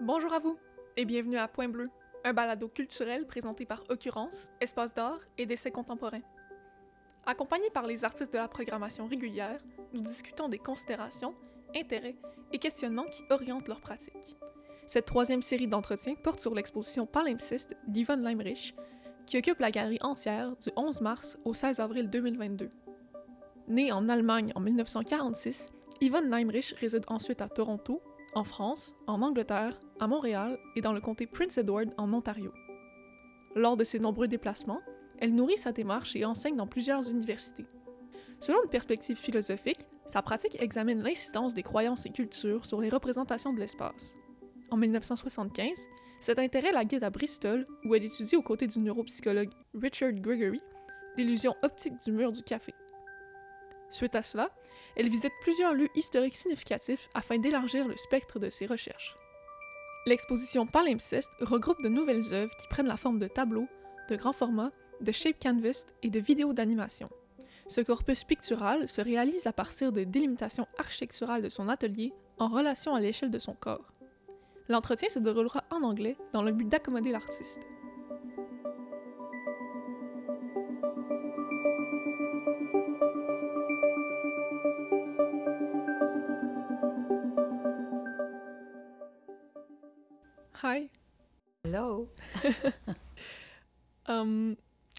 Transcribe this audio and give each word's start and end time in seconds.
Bonjour 0.00 0.32
à 0.32 0.38
vous 0.38 0.58
et 0.96 1.04
bienvenue 1.04 1.36
à 1.36 1.46
Point 1.46 1.68
Bleu, 1.68 1.90
un 2.24 2.32
balado 2.32 2.68
culturel 2.68 3.26
présenté 3.26 3.66
par 3.66 3.84
Occurrence, 3.88 4.48
Espace 4.60 4.94
d'art 4.94 5.20
et 5.38 5.46
d'essais 5.46 5.70
contemporains. 5.70 6.22
Accompagnés 7.26 7.70
par 7.70 7.86
les 7.86 8.04
artistes 8.04 8.32
de 8.32 8.38
la 8.38 8.48
programmation 8.48 9.06
régulière, 9.06 9.60
nous 9.92 10.00
discutons 10.00 10.48
des 10.48 10.58
considérations, 10.58 11.34
intérêts 11.76 12.16
et 12.52 12.58
questionnements 12.58 13.04
qui 13.04 13.22
orientent 13.30 13.68
leur 13.68 13.80
pratique. 13.80 14.36
Cette 14.86 15.06
troisième 15.06 15.42
série 15.42 15.68
d'entretiens 15.68 16.16
porte 16.16 16.40
sur 16.40 16.54
l'exposition 16.54 17.06
Palimpseste 17.06 17.76
d'Yvonne 17.86 18.22
Leimrich, 18.22 18.74
qui 19.26 19.38
occupe 19.38 19.60
la 19.60 19.70
galerie 19.70 20.00
entière 20.00 20.56
du 20.56 20.70
11 20.74 21.00
mars 21.00 21.38
au 21.44 21.54
16 21.54 21.78
avril 21.80 22.10
2022. 22.10 22.70
Née 23.68 23.92
en 23.92 24.08
Allemagne 24.08 24.52
en 24.56 24.60
1946, 24.60 25.70
Yvonne 26.00 26.28
Leimrich 26.28 26.74
réside 26.80 27.04
ensuite 27.06 27.40
à 27.40 27.48
Toronto, 27.48 28.02
en 28.34 28.44
France, 28.44 28.94
en 29.06 29.22
Angleterre, 29.22 29.76
à 30.00 30.06
Montréal 30.06 30.58
et 30.76 30.80
dans 30.80 30.92
le 30.92 31.00
comté 31.00 31.26
Prince 31.26 31.58
Edward 31.58 31.92
en 31.98 32.12
Ontario. 32.12 32.52
Lors 33.54 33.76
de 33.76 33.84
ses 33.84 33.98
nombreux 33.98 34.28
déplacements, 34.28 34.80
elle 35.18 35.34
nourrit 35.34 35.58
sa 35.58 35.72
démarche 35.72 36.16
et 36.16 36.24
enseigne 36.24 36.56
dans 36.56 36.66
plusieurs 36.66 37.10
universités. 37.10 37.66
Selon 38.40 38.62
une 38.64 38.70
perspective 38.70 39.16
philosophique, 39.16 39.86
sa 40.06 40.22
pratique 40.22 40.60
examine 40.60 41.02
l'incidence 41.02 41.54
des 41.54 41.62
croyances 41.62 42.06
et 42.06 42.10
cultures 42.10 42.66
sur 42.66 42.80
les 42.80 42.88
représentations 42.88 43.52
de 43.52 43.60
l'espace. 43.60 44.14
En 44.70 44.76
1975, 44.76 45.88
cet 46.18 46.38
intérêt 46.38 46.72
la 46.72 46.84
guide 46.84 47.04
à 47.04 47.10
Bristol, 47.10 47.66
où 47.84 47.94
elle 47.94 48.04
étudie 48.04 48.36
aux 48.36 48.42
côtés 48.42 48.66
du 48.66 48.78
neuropsychologue 48.78 49.50
Richard 49.74 50.12
Gregory 50.12 50.60
l'illusion 51.16 51.54
optique 51.62 52.02
du 52.04 52.12
mur 52.12 52.32
du 52.32 52.42
café. 52.42 52.74
Suite 53.92 54.14
à 54.14 54.22
cela, 54.22 54.50
elle 54.96 55.08
visite 55.08 55.32
plusieurs 55.42 55.74
lieux 55.74 55.90
historiques 55.94 56.34
significatifs 56.34 57.08
afin 57.14 57.38
d'élargir 57.38 57.86
le 57.86 57.96
spectre 57.96 58.38
de 58.38 58.50
ses 58.50 58.66
recherches. 58.66 59.14
L'exposition 60.06 60.66
Palimpseste 60.66 61.30
regroupe 61.40 61.82
de 61.82 61.88
nouvelles 61.88 62.32
œuvres 62.32 62.56
qui 62.56 62.66
prennent 62.66 62.88
la 62.88 62.96
forme 62.96 63.18
de 63.18 63.28
tableaux, 63.28 63.68
de 64.08 64.16
grands 64.16 64.32
formats, 64.32 64.72
de 65.00 65.12
shape 65.12 65.38
canvas 65.38 65.86
et 66.02 66.10
de 66.10 66.18
vidéos 66.18 66.54
d'animation. 66.54 67.08
Ce 67.68 67.80
corpus 67.80 68.24
pictural 68.24 68.88
se 68.88 69.00
réalise 69.00 69.46
à 69.46 69.52
partir 69.52 69.92
de 69.92 70.04
délimitations 70.04 70.66
architecturales 70.78 71.42
de 71.42 71.48
son 71.48 71.68
atelier 71.68 72.12
en 72.38 72.48
relation 72.48 72.94
à 72.94 73.00
l'échelle 73.00 73.30
de 73.30 73.38
son 73.38 73.54
corps. 73.54 73.92
L'entretien 74.68 75.08
se 75.08 75.18
déroulera 75.18 75.64
en 75.70 75.82
anglais 75.82 76.16
dans 76.32 76.42
le 76.42 76.52
but 76.52 76.68
d'accommoder 76.68 77.12
l'artiste. 77.12 77.60
Um, 94.06 94.56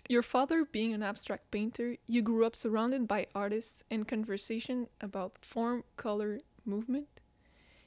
your 0.07 0.21
father 0.21 0.65
being 0.65 0.93
an 0.93 1.03
abstract 1.03 1.51
painter, 1.51 1.97
you 2.07 2.21
grew 2.21 2.45
up 2.45 2.55
surrounded 2.55 3.07
by 3.07 3.27
artists 3.35 3.83
and 3.89 4.07
conversation 4.07 4.87
about 5.01 5.43
form, 5.43 5.83
color, 5.97 6.39
movement. 6.65 7.07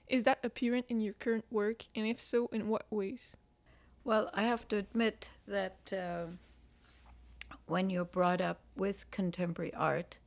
Is 0.08 0.24
that 0.24 0.38
apparent 0.44 0.86
in 0.88 1.00
your 1.00 1.14
current 1.14 1.44
work, 1.50 1.84
and 1.94 2.06
if 2.06 2.20
so, 2.20 2.48
in 2.52 2.68
what 2.68 2.86
ways? 2.90 3.36
Well, 4.04 4.30
I 4.32 4.42
have 4.42 4.68
to 4.68 4.76
admit 4.76 5.30
that 5.48 5.92
uh, 5.92 6.26
when 7.66 7.90
you're 7.90 8.04
brought 8.04 8.40
up 8.40 8.60
with 8.76 9.10
contemporary 9.10 9.74
art 9.74 10.18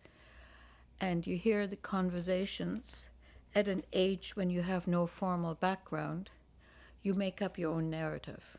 and 1.00 1.26
you 1.26 1.38
hear 1.38 1.66
the 1.66 1.78
conversations 1.78 3.08
at 3.56 3.68
an 3.68 3.84
age 3.94 4.36
when 4.36 4.50
you 4.50 4.62
have 4.64 4.86
no 4.86 5.08
formal 5.08 5.56
background, 5.56 6.30
you 7.02 7.14
make 7.14 7.42
up 7.42 7.58
your 7.58 7.74
own 7.74 7.90
narrative. 7.90 8.58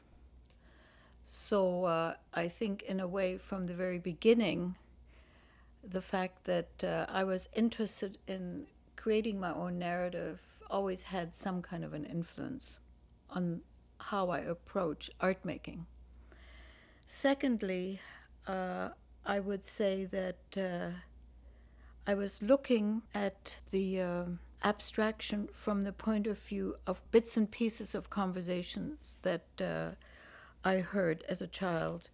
So 1.33 1.84
uh, 1.84 2.14
I 2.34 2.48
think, 2.48 2.83
in 2.83 2.98
a 2.98 3.06
way, 3.06 3.39
from 3.39 3.67
the 3.67 3.73
very 3.73 3.98
beginning, 3.98 4.74
the 5.89 6.02
fact 6.02 6.45
that 6.46 6.83
uh, 6.83 7.07
I 7.08 7.23
was 7.23 7.48
interested 7.55 8.18
in 8.27 8.67
creating 8.96 9.39
my 9.39 9.55
own 9.55 9.79
narrative 9.79 10.40
always 10.69 11.05
had 11.05 11.36
some 11.36 11.63
kind 11.63 11.85
of 11.85 11.95
an 11.95 12.05
influence 12.05 12.79
on 13.30 13.61
how 14.01 14.30
I 14.30 14.40
approach 14.40 15.08
art 15.20 15.45
making. 15.45 15.86
Secondly, 17.07 18.01
uh, 18.48 18.89
I 19.24 19.39
would 19.39 19.64
say 19.64 20.07
that 20.07 20.58
uh, 20.58 20.90
I 22.08 22.14
was 22.14 22.42
looking 22.42 23.02
at 23.14 23.61
the 23.70 24.01
uh, 24.01 24.24
abstraction 24.64 25.48
from 25.52 25.83
the 25.83 25.92
point 25.92 26.27
of 26.27 26.40
view 26.40 26.74
of 26.89 27.08
bits 27.13 27.36
and 27.36 27.48
pieces 27.48 27.95
of 27.95 28.11
conversations 28.11 29.17
that 29.23 29.46
uh, 29.61 29.90
I 30.64 30.78
heard 30.78 31.24
as 31.28 31.40
a 31.40 31.46
child, 31.46 32.10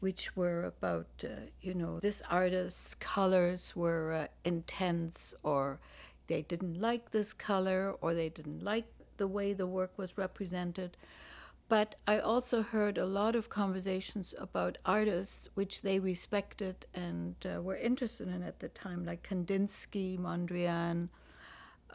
which 0.00 0.36
were 0.36 0.64
about, 0.64 1.06
uh, 1.24 1.46
you 1.62 1.74
know, 1.74 1.98
this 2.00 2.22
artist's 2.30 2.94
colors 2.94 3.74
were 3.74 4.12
uh, 4.12 4.26
intense, 4.44 5.34
or 5.42 5.80
they 6.26 6.42
didn't 6.42 6.80
like 6.80 7.10
this 7.10 7.32
color, 7.32 7.94
or 8.00 8.14
they 8.14 8.28
didn't 8.28 8.62
like 8.62 8.86
the 9.16 9.26
way 9.26 9.52
the 9.52 9.66
work 9.66 9.96
was 9.96 10.18
represented. 10.18 10.96
But 11.68 11.96
I 12.06 12.18
also 12.20 12.62
heard 12.62 12.96
a 12.96 13.06
lot 13.06 13.34
of 13.34 13.48
conversations 13.48 14.34
about 14.38 14.78
artists 14.84 15.48
which 15.54 15.82
they 15.82 15.98
respected 15.98 16.86
and 16.94 17.34
uh, 17.44 17.60
were 17.60 17.74
interested 17.76 18.28
in 18.28 18.42
at 18.42 18.60
the 18.60 18.68
time, 18.68 19.04
like 19.04 19.26
Kandinsky, 19.28 20.18
Mondrian, 20.18 21.08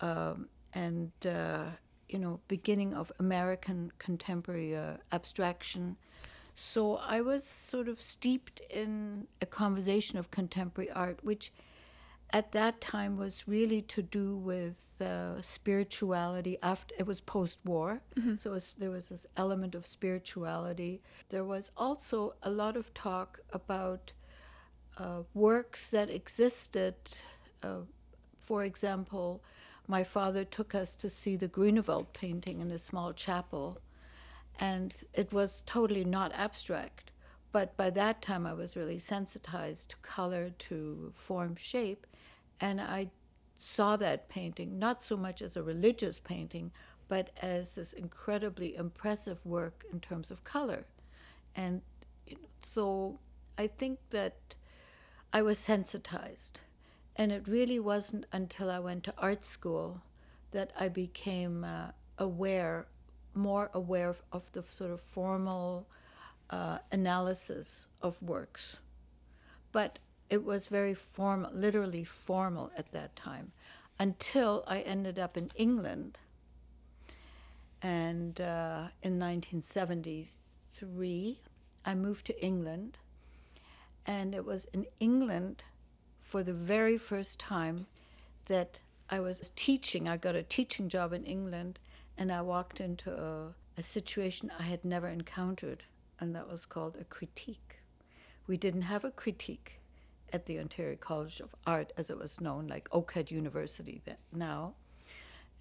um, 0.01 0.47
and 0.73 1.11
uh, 1.25 1.65
you 2.11 2.19
know, 2.19 2.39
beginning 2.47 2.93
of 2.93 3.11
American 3.19 3.91
contemporary 3.97 4.75
uh, 4.75 4.97
abstraction. 5.11 5.97
So 6.55 6.97
I 6.97 7.21
was 7.21 7.43
sort 7.45 7.87
of 7.87 8.01
steeped 8.01 8.61
in 8.69 9.27
a 9.41 9.45
conversation 9.45 10.19
of 10.19 10.29
contemporary 10.29 10.91
art, 10.91 11.19
which 11.23 11.51
at 12.33 12.51
that 12.51 12.81
time 12.81 13.17
was 13.17 13.47
really 13.47 13.81
to 13.83 14.01
do 14.01 14.35
with 14.35 14.77
uh, 15.01 15.41
spirituality. 15.41 16.57
After 16.61 16.93
it 16.99 17.07
was 17.07 17.21
post-war, 17.21 18.01
so 18.37 18.51
it 18.51 18.53
was, 18.53 18.75
there 18.77 18.91
was 18.91 19.09
this 19.09 19.25
element 19.37 19.75
of 19.75 19.87
spirituality. 19.87 21.01
There 21.29 21.45
was 21.45 21.71
also 21.75 22.35
a 22.43 22.49
lot 22.49 22.75
of 22.77 22.93
talk 22.93 23.39
about 23.51 24.13
uh, 24.97 25.23
works 25.33 25.89
that 25.91 26.09
existed. 26.09 26.95
Uh, 27.63 27.85
for 28.39 28.63
example, 28.63 29.41
my 29.87 30.03
father 30.03 30.43
took 30.45 30.73
us 30.73 30.95
to 30.95 31.09
see 31.09 31.35
the 31.35 31.47
Grunewald 31.47 32.13
painting 32.13 32.61
in 32.61 32.71
a 32.71 32.77
small 32.77 33.13
chapel, 33.13 33.79
and 34.59 34.93
it 35.13 35.33
was 35.33 35.63
totally 35.65 36.05
not 36.05 36.31
abstract. 36.33 37.11
But 37.51 37.75
by 37.75 37.89
that 37.91 38.21
time, 38.21 38.45
I 38.45 38.53
was 38.53 38.75
really 38.75 38.99
sensitized 38.99 39.89
to 39.89 39.97
color, 39.97 40.51
to 40.59 41.11
form, 41.15 41.55
shape, 41.55 42.07
and 42.59 42.79
I 42.79 43.09
saw 43.57 43.95
that 43.97 44.29
painting 44.29 44.79
not 44.79 45.03
so 45.03 45.17
much 45.17 45.41
as 45.41 45.57
a 45.57 45.63
religious 45.63 46.19
painting, 46.19 46.71
but 47.07 47.29
as 47.41 47.75
this 47.75 47.93
incredibly 47.93 48.75
impressive 48.75 49.45
work 49.45 49.83
in 49.91 49.99
terms 49.99 50.31
of 50.31 50.43
color. 50.43 50.85
And 51.55 51.81
so 52.63 53.19
I 53.57 53.67
think 53.67 53.99
that 54.11 54.55
I 55.33 55.41
was 55.41 55.57
sensitized. 55.59 56.61
And 57.15 57.31
it 57.31 57.47
really 57.47 57.79
wasn't 57.79 58.25
until 58.31 58.69
I 58.69 58.77
went 58.79 59.03
to 59.05 59.13
art 59.17 59.45
school 59.45 60.01
that 60.51 60.71
I 60.79 60.89
became 60.89 61.63
uh, 61.63 61.87
aware, 62.17 62.85
more 63.33 63.71
aware 63.73 64.09
of, 64.09 64.21
of 64.31 64.51
the 64.51 64.61
sort 64.63 64.91
of 64.91 65.01
formal 65.01 65.87
uh, 66.49 66.79
analysis 66.91 67.87
of 68.01 68.21
works. 68.21 68.77
But 69.71 69.99
it 70.29 70.43
was 70.43 70.67
very 70.67 70.93
formal, 70.93 71.49
literally 71.53 72.03
formal 72.03 72.71
at 72.77 72.91
that 72.91 73.15
time, 73.15 73.53
until 73.99 74.63
I 74.67 74.81
ended 74.81 75.17
up 75.19 75.37
in 75.37 75.51
England. 75.55 76.17
And 77.81 78.39
uh, 78.39 78.89
in 79.01 79.19
1973, 79.19 81.39
I 81.85 81.95
moved 81.95 82.25
to 82.27 82.43
England. 82.43 82.97
And 84.05 84.33
it 84.33 84.45
was 84.45 84.65
in 84.73 84.87
England 84.99 85.63
for 86.31 86.43
the 86.43 86.53
very 86.53 86.97
first 86.97 87.37
time 87.39 87.87
that 88.45 88.79
I 89.09 89.19
was 89.19 89.51
teaching. 89.57 90.07
I 90.07 90.15
got 90.15 90.33
a 90.33 90.43
teaching 90.43 90.87
job 90.87 91.11
in 91.11 91.25
England, 91.25 91.77
and 92.17 92.31
I 92.31 92.41
walked 92.41 92.79
into 92.79 93.11
a, 93.11 93.53
a 93.77 93.83
situation 93.83 94.49
I 94.57 94.63
had 94.63 94.85
never 94.85 95.09
encountered, 95.09 95.83
and 96.21 96.33
that 96.33 96.49
was 96.49 96.65
called 96.65 96.95
a 96.95 97.03
critique. 97.03 97.81
We 98.47 98.55
didn't 98.55 98.83
have 98.83 99.03
a 99.03 99.11
critique 99.11 99.81
at 100.31 100.45
the 100.45 100.57
Ontario 100.57 100.95
College 100.95 101.41
of 101.41 101.53
Art, 101.67 101.91
as 101.97 102.09
it 102.09 102.17
was 102.17 102.39
known, 102.39 102.65
like 102.65 102.89
OCAD 102.91 103.29
University 103.29 104.01
that 104.05 104.19
now. 104.31 104.75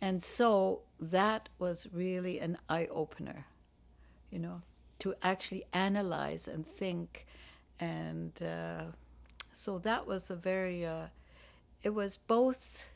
And 0.00 0.22
so 0.22 0.82
that 1.00 1.48
was 1.58 1.88
really 1.92 2.38
an 2.38 2.58
eye 2.68 2.86
opener, 2.92 3.44
you 4.30 4.38
know, 4.38 4.62
to 5.00 5.16
actually 5.20 5.64
analyze 5.72 6.46
and 6.46 6.64
think. 6.64 7.26
And 7.80 8.40
uh, 8.40 8.84
so 9.52 9.78
that 9.78 10.06
was 10.06 10.30
a 10.30 10.36
very, 10.36 10.84
uh, 10.86 11.06
it 11.82 11.90
was 11.90 12.16
both 12.16 12.88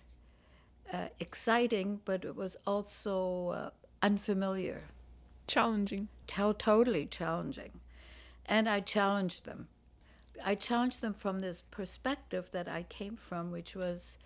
uh, 0.93 1.09
exciting, 1.19 2.01
but 2.05 2.25
it 2.25 2.37
was 2.37 2.57
also 2.67 3.49
uh, 3.49 3.71
unfamiliar 4.03 4.85
Challenging. 5.47 6.09
Tell 6.27 6.55
totally 6.55 7.07
challenging. 7.07 7.81
And 8.47 8.69
I 8.69 8.81
challenged 8.81 9.45
them. 9.45 9.69
I 10.45 10.55
challenged 10.55 11.01
them 11.01 11.13
from 11.13 11.39
this 11.39 11.63
perspective 11.71 12.51
that 12.53 12.69
I 12.69 12.85
came 12.85 13.17
from, 13.17 13.51
which 13.51 13.75
was, 13.75 14.17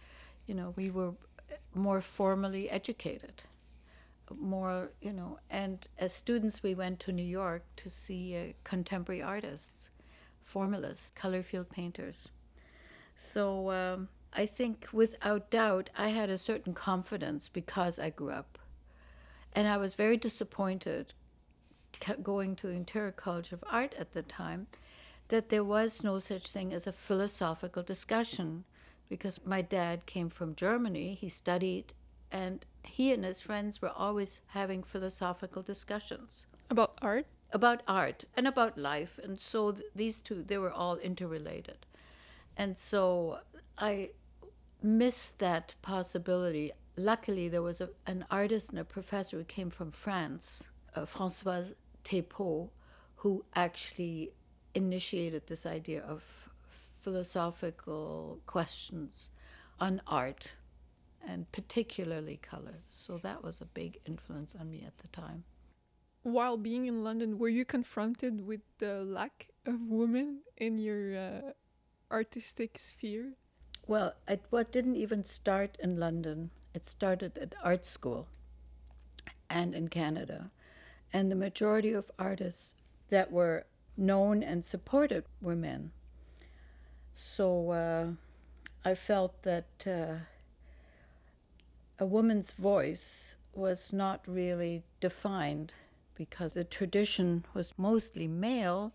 you 0.46 0.54
know, 0.54 0.72
we 0.76 0.90
were 0.90 1.12
more 1.74 2.00
formally 2.00 2.70
educated, 2.70 3.44
more, 4.34 4.90
you 5.00 5.12
know, 5.12 5.38
and 5.50 5.86
as 5.98 6.12
students, 6.12 6.62
we 6.62 6.74
went 6.74 7.00
to 7.00 7.12
New 7.12 7.22
York 7.22 7.62
to 7.76 7.90
see 7.90 8.36
uh, 8.36 8.52
contemporary 8.64 9.22
artists, 9.22 9.90
formalists, 10.48 11.10
color 11.10 11.42
field 11.42 11.68
painters. 11.68 12.28
So 13.16 13.70
um, 13.70 14.08
I 14.32 14.46
think 14.46 14.88
without 14.92 15.50
doubt, 15.50 15.90
I 15.96 16.08
had 16.08 16.30
a 16.30 16.38
certain 16.38 16.72
confidence 16.74 17.48
because 17.48 17.98
I 17.98 18.10
grew 18.10 18.30
up. 18.30 18.58
And 19.52 19.68
I 19.68 19.76
was 19.76 19.94
very 19.94 20.16
disappointed 20.16 21.14
going 22.22 22.54
to 22.56 22.68
the 22.68 22.76
Ontario 22.76 23.12
College 23.12 23.52
of 23.52 23.64
Art 23.70 23.94
at 23.98 24.12
the 24.12 24.22
time 24.22 24.68
that 25.28 25.48
there 25.48 25.64
was 25.64 26.02
no 26.02 26.18
such 26.18 26.48
thing 26.48 26.72
as 26.72 26.86
a 26.86 26.92
philosophical 26.92 27.82
discussion 27.82 28.64
because 29.08 29.40
my 29.44 29.60
dad 29.62 30.06
came 30.06 30.28
from 30.28 30.54
Germany, 30.54 31.14
he 31.20 31.28
studied, 31.28 31.94
and 32.30 32.64
he 32.82 33.12
and 33.12 33.24
his 33.24 33.40
friends 33.40 33.82
were 33.82 33.92
always 33.94 34.40
having 34.48 34.82
philosophical 34.82 35.62
discussions 35.62 36.46
about 36.70 36.98
art, 37.00 37.26
about 37.52 37.82
art, 37.88 38.24
and 38.36 38.46
about 38.46 38.76
life. 38.76 39.18
And 39.22 39.40
so 39.40 39.72
th- 39.72 39.86
these 39.94 40.20
two, 40.20 40.42
they 40.42 40.58
were 40.58 40.72
all 40.72 40.96
interrelated. 40.96 41.86
And 42.56 42.76
so 42.76 43.38
I 43.78 44.10
missed 44.82 45.38
that 45.38 45.74
possibility. 45.82 46.72
Luckily, 46.96 47.48
there 47.48 47.62
was 47.62 47.80
a, 47.80 47.90
an 48.06 48.24
artist 48.30 48.70
and 48.70 48.78
a 48.78 48.84
professor 48.84 49.38
who 49.38 49.44
came 49.44 49.70
from 49.70 49.90
France, 49.90 50.68
uh, 50.94 51.02
Françoise 51.02 51.74
Thépaut, 52.04 52.70
who 53.16 53.44
actually 53.54 54.32
initiated 54.74 55.46
this 55.46 55.66
idea 55.66 56.02
of 56.02 56.22
philosophical 56.70 58.40
questions 58.46 59.30
on 59.80 60.00
art 60.06 60.52
and 61.26 61.50
particularly 61.52 62.38
color. 62.42 62.74
So 62.90 63.18
that 63.18 63.42
was 63.42 63.60
a 63.60 63.64
big 63.64 63.98
influence 64.06 64.54
on 64.58 64.70
me 64.70 64.84
at 64.86 64.98
the 64.98 65.08
time. 65.08 65.44
While 66.32 66.58
being 66.58 66.86
in 66.86 67.02
London, 67.02 67.38
were 67.38 67.48
you 67.48 67.64
confronted 67.64 68.46
with 68.46 68.60
the 68.78 69.02
lack 69.02 69.48
of 69.64 69.88
women 69.88 70.40
in 70.56 70.78
your 70.78 71.16
uh, 71.16 71.40
artistic 72.10 72.78
sphere? 72.78 73.32
Well, 73.86 74.12
it 74.28 74.44
what 74.50 74.70
didn't 74.70 74.96
even 74.96 75.24
start 75.24 75.78
in 75.80 75.98
London. 75.98 76.50
It 76.74 76.86
started 76.86 77.38
at 77.38 77.54
art 77.62 77.86
school 77.86 78.28
and 79.48 79.74
in 79.74 79.88
Canada. 79.88 80.50
And 81.14 81.30
the 81.30 81.34
majority 81.34 81.92
of 81.92 82.10
artists 82.18 82.74
that 83.08 83.32
were 83.32 83.64
known 83.96 84.42
and 84.42 84.62
supported 84.64 85.24
were 85.40 85.56
men. 85.56 85.92
So 87.14 87.70
uh, 87.70 88.06
I 88.84 88.94
felt 88.94 89.42
that 89.44 89.86
uh, 89.86 90.24
a 91.98 92.04
woman's 92.04 92.52
voice 92.52 93.34
was 93.54 93.92
not 93.92 94.28
really 94.28 94.84
defined 95.00 95.72
because 96.18 96.52
the 96.52 96.64
tradition 96.64 97.44
was 97.54 97.72
mostly 97.78 98.26
male 98.26 98.92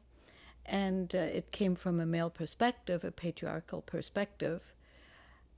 and 0.66 1.16
uh, 1.16 1.20
it 1.20 1.52
came 1.52 1.74
from 1.74 2.00
a 2.00 2.06
male 2.06 2.30
perspective, 2.30 3.04
a 3.04 3.12
patriarchal 3.12 3.82
perspective. 3.82 4.74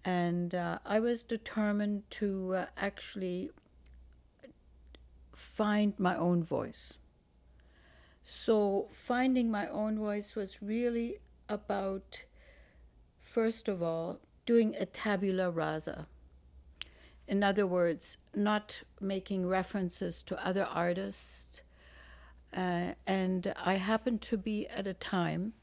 And 0.06 0.54
uh, 0.54 0.78
I 0.86 1.00
was 1.00 1.24
determined 1.24 2.04
to 2.12 2.54
uh, 2.56 2.66
actually 2.78 3.50
find 5.34 5.94
my 5.98 6.16
own 6.16 6.44
voice. 6.44 7.00
So, 8.24 8.88
finding 8.92 9.52
my 9.52 9.68
own 9.68 9.98
voice 10.00 10.36
was 10.36 10.62
really 10.62 11.18
about, 11.50 12.24
first 13.20 13.68
of 13.68 13.84
all, 13.84 14.20
doing 14.46 14.76
a 14.80 14.86
tabula 14.86 15.50
rasa. 15.52 16.08
In 17.28 17.44
other 17.44 17.66
words, 17.66 18.18
not 18.36 18.84
making 19.02 19.48
references 19.48 20.22
to 20.24 20.46
other 20.46 20.66
artists. 20.66 21.64
Uh, 22.56 22.94
and 23.08 23.54
I 23.66 23.76
happened 23.76 24.22
to 24.24 24.38
be 24.38 24.68
at 24.68 24.88
a 24.88 24.94
time, 24.94 25.54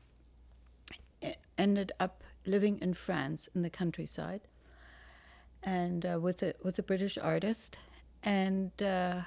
ended 1.56 1.93
up 2.00 2.23
living 2.44 2.79
in 2.81 2.93
France 2.93 3.49
in 3.55 3.62
the 3.62 3.70
countryside, 3.70 4.43
and 5.62 6.05
uh, 6.05 6.19
with 6.20 6.43
a 6.43 6.55
with 6.62 6.79
a 6.79 6.82
British 6.82 7.17
artist, 7.17 7.79
and 8.23 8.70
uh, 8.82 9.23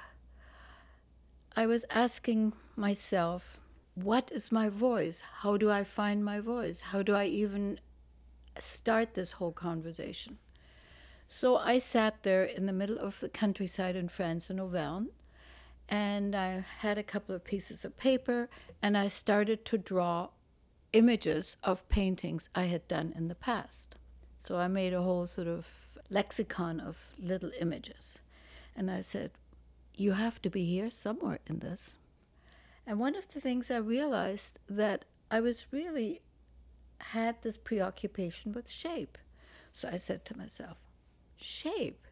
I 1.56 1.66
was 1.66 1.84
asking 1.90 2.52
myself, 2.76 3.58
what 3.94 4.30
is 4.30 4.52
my 4.52 4.68
voice? 4.68 5.22
How 5.40 5.56
do 5.56 5.70
I 5.70 5.82
find 5.82 6.24
my 6.24 6.38
voice? 6.38 6.82
How 6.82 7.02
do 7.02 7.14
I 7.14 7.24
even 7.24 7.80
start 8.58 9.14
this 9.14 9.32
whole 9.32 9.52
conversation? 9.52 10.38
So 11.28 11.56
I 11.56 11.78
sat 11.78 12.22
there 12.22 12.44
in 12.44 12.66
the 12.66 12.72
middle 12.72 12.98
of 12.98 13.20
the 13.20 13.28
countryside 13.28 13.96
in 13.96 14.08
France 14.08 14.48
in 14.48 14.60
Auvergne, 14.60 15.08
and 15.88 16.34
I 16.34 16.64
had 16.78 16.98
a 16.98 17.02
couple 17.02 17.34
of 17.34 17.44
pieces 17.44 17.84
of 17.84 17.96
paper, 17.96 18.48
and 18.82 18.96
I 18.96 19.08
started 19.08 19.64
to 19.66 19.78
draw 19.78 20.28
images 20.92 21.56
of 21.62 21.88
paintings 21.88 22.48
I 22.54 22.64
had 22.64 22.86
done 22.88 23.12
in 23.16 23.28
the 23.28 23.34
past. 23.34 23.96
So 24.38 24.56
I 24.56 24.68
made 24.68 24.94
a 24.94 25.02
whole 25.02 25.26
sort 25.26 25.48
of 25.48 25.66
lexicon 26.08 26.80
of 26.80 27.14
little 27.18 27.50
images. 27.60 28.18
And 28.76 28.90
I 28.90 29.00
said, 29.00 29.32
you 29.94 30.12
have 30.12 30.40
to 30.42 30.50
be 30.50 30.64
here 30.64 30.90
somewhere 30.90 31.40
in 31.46 31.58
this. 31.58 31.92
And 32.86 33.00
one 33.00 33.16
of 33.16 33.28
the 33.28 33.40
things 33.40 33.70
I 33.70 33.78
realized 33.78 34.58
that 34.68 35.04
I 35.30 35.40
was 35.40 35.66
really 35.72 36.20
had 37.00 37.42
this 37.42 37.56
preoccupation 37.56 38.52
with 38.52 38.70
shape. 38.70 39.18
So 39.72 39.88
I 39.92 39.96
said 39.96 40.24
to 40.26 40.38
myself, 40.38 40.78
shape. 41.36 42.06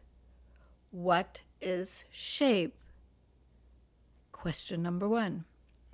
What 0.91 1.43
is 1.61 2.05
shape? 2.09 2.75
Question 4.31 4.81
number 4.81 5.07
one. 5.07 5.45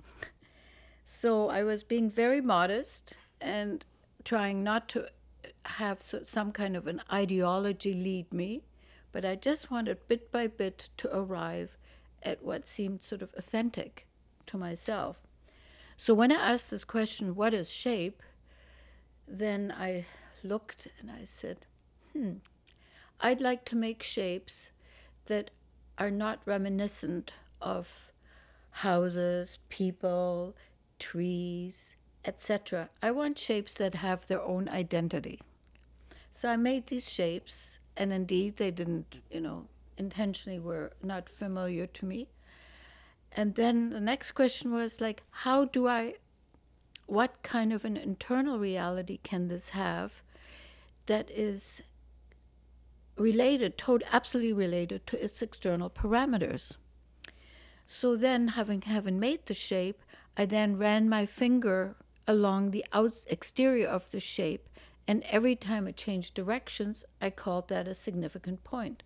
so 1.06 1.48
I 1.48 1.64
was 1.64 1.82
being 1.82 2.10
very 2.10 2.40
modest 2.40 3.16
and 3.40 3.84
trying 4.24 4.62
not 4.62 4.88
to 4.90 5.06
have 5.64 6.02
some 6.02 6.52
kind 6.52 6.76
of 6.76 6.86
an 6.86 7.02
ideology 7.12 7.94
lead 7.94 8.32
me, 8.32 8.62
but 9.10 9.24
I 9.24 9.34
just 9.34 9.70
wanted 9.70 10.06
bit 10.08 10.30
by 10.30 10.46
bit 10.46 10.88
to 10.98 11.16
arrive 11.16 11.76
at 12.22 12.42
what 12.42 12.68
seemed 12.68 13.02
sort 13.02 13.22
of 13.22 13.34
authentic 13.36 14.06
to 14.46 14.56
myself. 14.56 15.16
So 15.96 16.14
when 16.14 16.32
I 16.32 16.52
asked 16.52 16.70
this 16.70 16.84
question, 16.84 17.34
what 17.34 17.54
is 17.54 17.70
shape? 17.70 18.22
Then 19.26 19.72
I 19.76 20.04
looked 20.42 20.88
and 20.98 21.10
I 21.10 21.24
said, 21.24 21.58
hmm, 22.12 22.34
I'd 23.24 23.40
like 23.40 23.64
to 23.66 23.76
make 23.76 24.02
shapes 24.02 24.72
that 25.26 25.52
are 25.96 26.10
not 26.10 26.42
reminiscent 26.44 27.32
of 27.60 28.10
houses, 28.70 29.58
people, 29.68 30.56
trees, 30.98 31.94
etc. 32.24 32.90
I 33.00 33.12
want 33.12 33.38
shapes 33.38 33.74
that 33.74 33.94
have 33.94 34.26
their 34.26 34.42
own 34.42 34.68
identity. 34.68 35.40
So 36.32 36.48
I 36.48 36.56
made 36.56 36.88
these 36.88 37.08
shapes, 37.08 37.78
and 37.96 38.12
indeed 38.12 38.56
they 38.56 38.72
didn't, 38.72 39.20
you 39.30 39.40
know, 39.40 39.66
intentionally 39.98 40.58
were 40.58 40.92
not 41.02 41.28
familiar 41.28 41.86
to 41.86 42.04
me. 42.04 42.28
And 43.30 43.54
then 43.54 43.90
the 43.90 44.00
next 44.00 44.32
question 44.32 44.72
was 44.72 45.00
like, 45.00 45.22
how 45.30 45.66
do 45.66 45.86
I, 45.86 46.14
what 47.06 47.42
kind 47.42 47.72
of 47.72 47.84
an 47.84 47.96
internal 47.96 48.58
reality 48.58 49.18
can 49.22 49.48
this 49.48 49.70
have 49.70 50.22
that 51.06 51.30
is 51.30 51.82
related, 53.16 53.78
totally, 53.78 54.10
absolutely 54.12 54.52
related 54.52 55.06
to 55.08 55.22
its 55.22 55.42
external 55.42 55.90
parameters? 55.90 56.72
So 57.86 58.16
then, 58.16 58.48
having 58.48 58.82
having 58.82 59.20
made 59.20 59.46
the 59.46 59.54
shape, 59.54 60.02
I 60.36 60.46
then 60.46 60.78
ran 60.78 61.08
my 61.08 61.26
finger 61.26 61.96
along 62.26 62.70
the 62.70 62.84
out 62.92 63.14
exterior 63.26 63.88
of 63.88 64.10
the 64.10 64.20
shape, 64.20 64.68
and 65.06 65.24
every 65.30 65.56
time 65.56 65.86
it 65.88 65.96
changed 65.96 66.34
directions, 66.34 67.04
I 67.20 67.30
called 67.30 67.68
that 67.68 67.88
a 67.88 67.94
significant 67.94 68.64
point. 68.64 69.02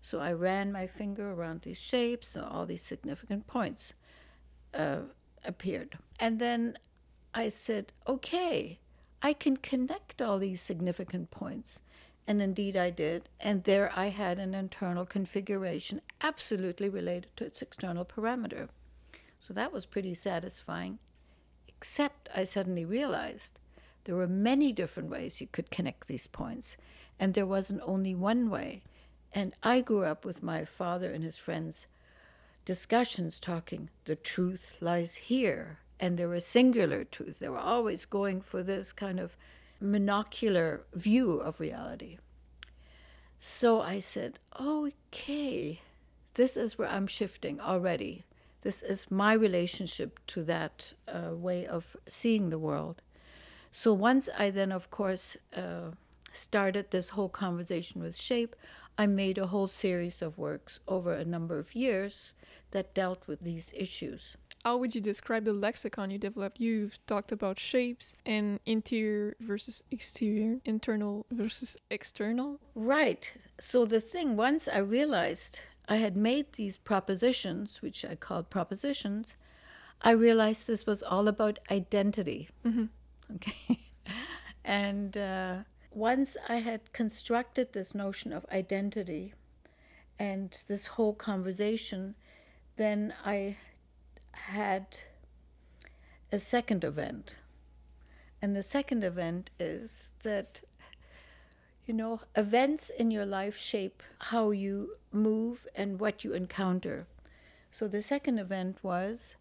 So 0.00 0.18
I 0.18 0.32
ran 0.32 0.72
my 0.72 0.86
finger 0.86 1.30
around 1.32 1.62
these 1.62 1.78
shapes, 1.78 2.28
so 2.28 2.48
all 2.50 2.66
these 2.66 2.82
significant 2.82 3.46
points 3.46 3.94
uh, 4.74 5.02
appeared. 5.44 5.98
And 6.18 6.38
then 6.40 6.76
I 7.34 7.50
said, 7.50 7.92
okay, 8.06 8.80
I 9.22 9.32
can 9.32 9.56
connect 9.56 10.20
all 10.20 10.38
these 10.38 10.60
significant 10.60 11.30
points. 11.30 11.80
And 12.26 12.40
indeed 12.40 12.76
I 12.76 12.90
did. 12.90 13.28
And 13.40 13.64
there 13.64 13.92
I 13.96 14.06
had 14.10 14.38
an 14.38 14.54
internal 14.54 15.04
configuration 15.04 16.00
absolutely 16.20 16.88
related 16.88 17.30
to 17.36 17.44
its 17.44 17.62
external 17.62 18.04
parameter. 18.04 18.68
So 19.40 19.52
that 19.54 19.72
was 19.72 19.86
pretty 19.86 20.14
satisfying. 20.14 20.98
Except 21.68 22.28
I 22.34 22.44
suddenly 22.44 22.84
realized 22.84 23.60
there 24.04 24.14
were 24.14 24.28
many 24.28 24.72
different 24.72 25.10
ways 25.10 25.40
you 25.40 25.48
could 25.50 25.70
connect 25.70 26.06
these 26.06 26.26
points. 26.26 26.76
And 27.18 27.34
there 27.34 27.46
wasn't 27.46 27.82
only 27.84 28.14
one 28.14 28.50
way. 28.50 28.82
And 29.34 29.54
I 29.62 29.80
grew 29.80 30.04
up 30.04 30.24
with 30.24 30.42
my 30.42 30.64
father 30.64 31.10
and 31.10 31.24
his 31.24 31.38
friends 31.38 31.86
discussions 32.64 33.40
talking, 33.40 33.90
the 34.04 34.14
truth 34.14 34.76
lies 34.80 35.14
here. 35.16 35.78
And 35.98 36.18
there 36.18 36.28
was 36.28 36.44
singular 36.44 37.04
truth. 37.04 37.38
They 37.38 37.48
were 37.48 37.58
always 37.58 38.04
going 38.04 38.40
for 38.40 38.62
this 38.62 38.92
kind 38.92 39.20
of 39.20 39.36
monocular 39.82 40.80
view 40.94 41.32
of 41.32 41.60
reality. 41.60 42.18
So 43.38 43.80
I 43.80 44.00
said, 44.00 44.38
okay, 44.60 45.80
this 46.34 46.56
is 46.56 46.78
where 46.78 46.88
I'm 46.88 47.06
shifting 47.06 47.60
already. 47.60 48.24
This 48.62 48.82
is 48.82 49.10
my 49.10 49.32
relationship 49.32 50.20
to 50.28 50.44
that 50.44 50.92
uh, 51.08 51.34
way 51.34 51.66
of 51.66 51.96
seeing 52.06 52.50
the 52.50 52.58
world. 52.58 53.02
So 53.72 53.92
once 53.92 54.28
I 54.38 54.50
then, 54.50 54.70
of 54.70 54.90
course, 54.90 55.36
uh, 55.56 55.90
started 56.30 56.90
this 56.90 57.10
whole 57.10 57.28
conversation 57.28 58.02
with 58.02 58.16
shape, 58.16 58.54
I 58.96 59.06
made 59.06 59.38
a 59.38 59.46
whole 59.46 59.68
series 59.68 60.22
of 60.22 60.38
works 60.38 60.78
over 60.86 61.12
a 61.12 61.24
number 61.24 61.58
of 61.58 61.74
years 61.74 62.34
that 62.70 62.94
dealt 62.94 63.26
with 63.26 63.40
these 63.40 63.72
issues. 63.76 64.36
How 64.64 64.76
would 64.76 64.94
you 64.94 65.00
describe 65.00 65.44
the 65.44 65.52
lexicon 65.52 66.10
you 66.10 66.18
developed? 66.18 66.60
You've 66.60 67.04
talked 67.06 67.32
about 67.32 67.58
shapes 67.58 68.14
and 68.24 68.60
interior 68.64 69.34
versus 69.40 69.82
exterior, 69.90 70.58
internal 70.64 71.26
versus 71.32 71.76
external. 71.90 72.60
Right. 72.74 73.32
So 73.58 73.84
the 73.84 74.00
thing, 74.00 74.36
once 74.36 74.68
I 74.68 74.78
realized 74.78 75.60
I 75.88 75.96
had 75.96 76.16
made 76.16 76.52
these 76.52 76.76
propositions, 76.76 77.82
which 77.82 78.04
I 78.04 78.14
called 78.14 78.50
propositions, 78.50 79.34
I 80.00 80.12
realized 80.12 80.66
this 80.66 80.86
was 80.86 81.02
all 81.02 81.26
about 81.26 81.58
identity. 81.68 82.48
Mm-hmm. 82.64 82.84
Okay. 83.34 83.80
and 84.64 85.16
uh, 85.16 85.56
once 85.90 86.36
I 86.48 86.56
had 86.56 86.92
constructed 86.92 87.72
this 87.72 87.96
notion 87.96 88.32
of 88.32 88.46
identity 88.52 89.34
and 90.20 90.62
this 90.68 90.86
whole 90.86 91.14
conversation, 91.14 92.14
then 92.76 93.12
I 93.24 93.56
had 94.32 94.86
a 96.30 96.38
second 96.38 96.84
event. 96.84 97.36
And 98.40 98.56
the 98.56 98.62
second 98.62 99.04
event 99.04 99.50
is 99.60 100.10
that, 100.22 100.62
you 101.86 101.94
know, 101.94 102.20
events 102.34 102.90
in 102.90 103.10
your 103.10 103.26
life 103.26 103.58
shape 103.58 104.02
how 104.18 104.50
you 104.50 104.94
move 105.12 105.66
and 105.76 106.00
what 106.00 106.24
you 106.24 106.32
encounter. 106.32 107.06
So 107.70 107.86
the 107.86 108.02
second 108.02 108.38
event 108.38 108.78
was 108.82 109.36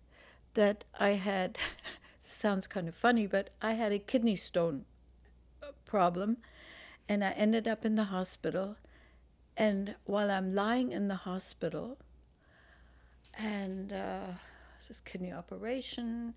that 0.54 0.86
I 1.00 1.12
had 1.12 1.58
sounds 2.26 2.68
kind 2.68 2.88
of 2.88 2.96
funny, 2.96 3.26
but 3.26 3.50
I 3.62 3.74
had 3.74 3.92
a 3.92 4.00
kidney 4.00 4.36
stone 4.36 4.86
uh, 5.64 5.68
problem 5.86 6.38
and 7.10 7.24
I 7.24 7.32
ended 7.32 7.68
up 7.68 7.86
in 7.86 7.96
the 7.96 8.06
hospital. 8.06 8.78
And 9.58 9.96
while 10.06 10.32
I'm 10.32 10.54
lying 10.54 10.92
in 10.92 11.08
the 11.08 11.16
hospital, 11.16 11.98
and 13.38 13.92
uh, 13.92 14.28
this 14.92 15.00
kidney 15.00 15.32
operation 15.32 16.34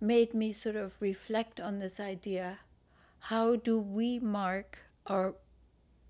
made 0.00 0.34
me 0.34 0.52
sort 0.52 0.74
of 0.74 0.96
reflect 0.98 1.60
on 1.60 1.78
this 1.78 2.00
idea 2.00 2.58
how 3.20 3.54
do 3.54 3.78
we 3.78 4.18
mark 4.18 4.78
our 5.06 5.36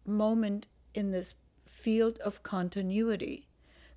moment 0.07 0.69
in 0.95 1.11
this 1.11 1.35
field 1.67 2.19
of 2.21 2.43
continuity? 2.43 3.47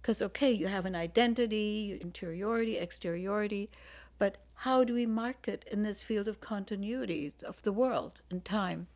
Because, 0.02 0.22
okay, 0.22 0.52
you 0.52 0.68
have 0.68 0.86
an 0.86 0.94
identity, 0.94 1.98
interiority, 2.02 2.78
exteriority, 2.78 3.70
but 4.18 4.36
how 4.56 4.84
do 4.84 4.94
we 4.94 5.06
mark 5.06 5.48
it 5.48 5.64
in 5.72 5.84
this 5.84 6.02
field 6.02 6.28
of 6.28 6.42
continuity 6.42 7.32
of 7.46 7.62
the 7.64 7.72
world 7.72 8.20
and 8.30 8.44
time? 8.44 8.88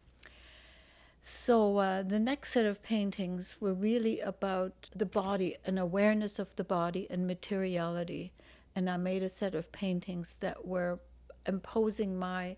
So 1.21 1.77
uh, 1.77 2.03
the 2.03 2.19
next 2.19 2.51
set 2.51 2.65
of 2.65 2.83
paintings 2.83 3.55
were 3.61 3.73
really 3.73 4.19
about 4.19 4.89
the 4.93 5.05
body, 5.05 5.55
an 5.63 5.77
awareness 5.77 6.37
of 6.37 6.53
the 6.57 6.65
body 6.65 7.07
and 7.09 7.25
materiality. 7.25 8.33
And 8.75 8.89
I 8.89 8.97
made 8.97 9.23
a 9.23 9.29
set 9.29 9.55
of 9.55 9.71
paintings 9.71 10.37
that 10.39 10.65
were 10.65 10.99
imposing 11.47 12.17
my, 12.17 12.57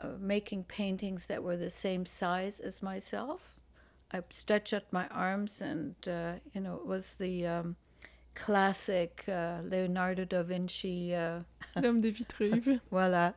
uh, 0.00 0.08
making 0.18 0.64
paintings 0.64 1.26
that 1.26 1.42
were 1.42 1.56
the 1.56 1.70
same 1.70 2.06
size 2.06 2.60
as 2.60 2.82
myself. 2.82 3.56
I 4.12 4.22
stretched 4.30 4.72
out 4.72 4.84
my 4.90 5.08
arms, 5.08 5.60
and 5.60 5.94
uh, 6.06 6.34
you 6.54 6.60
know, 6.60 6.76
it 6.76 6.86
was 6.86 7.14
the 7.14 7.46
um, 7.46 7.76
classic 8.34 9.24
uh, 9.28 9.58
Leonardo 9.64 10.24
da 10.24 10.42
Vinci. 10.42 11.14
Uh, 11.14 11.40
L'homme 11.76 12.00
de 12.00 12.12
Vitruve. 12.12 12.80
voila. 12.90 13.32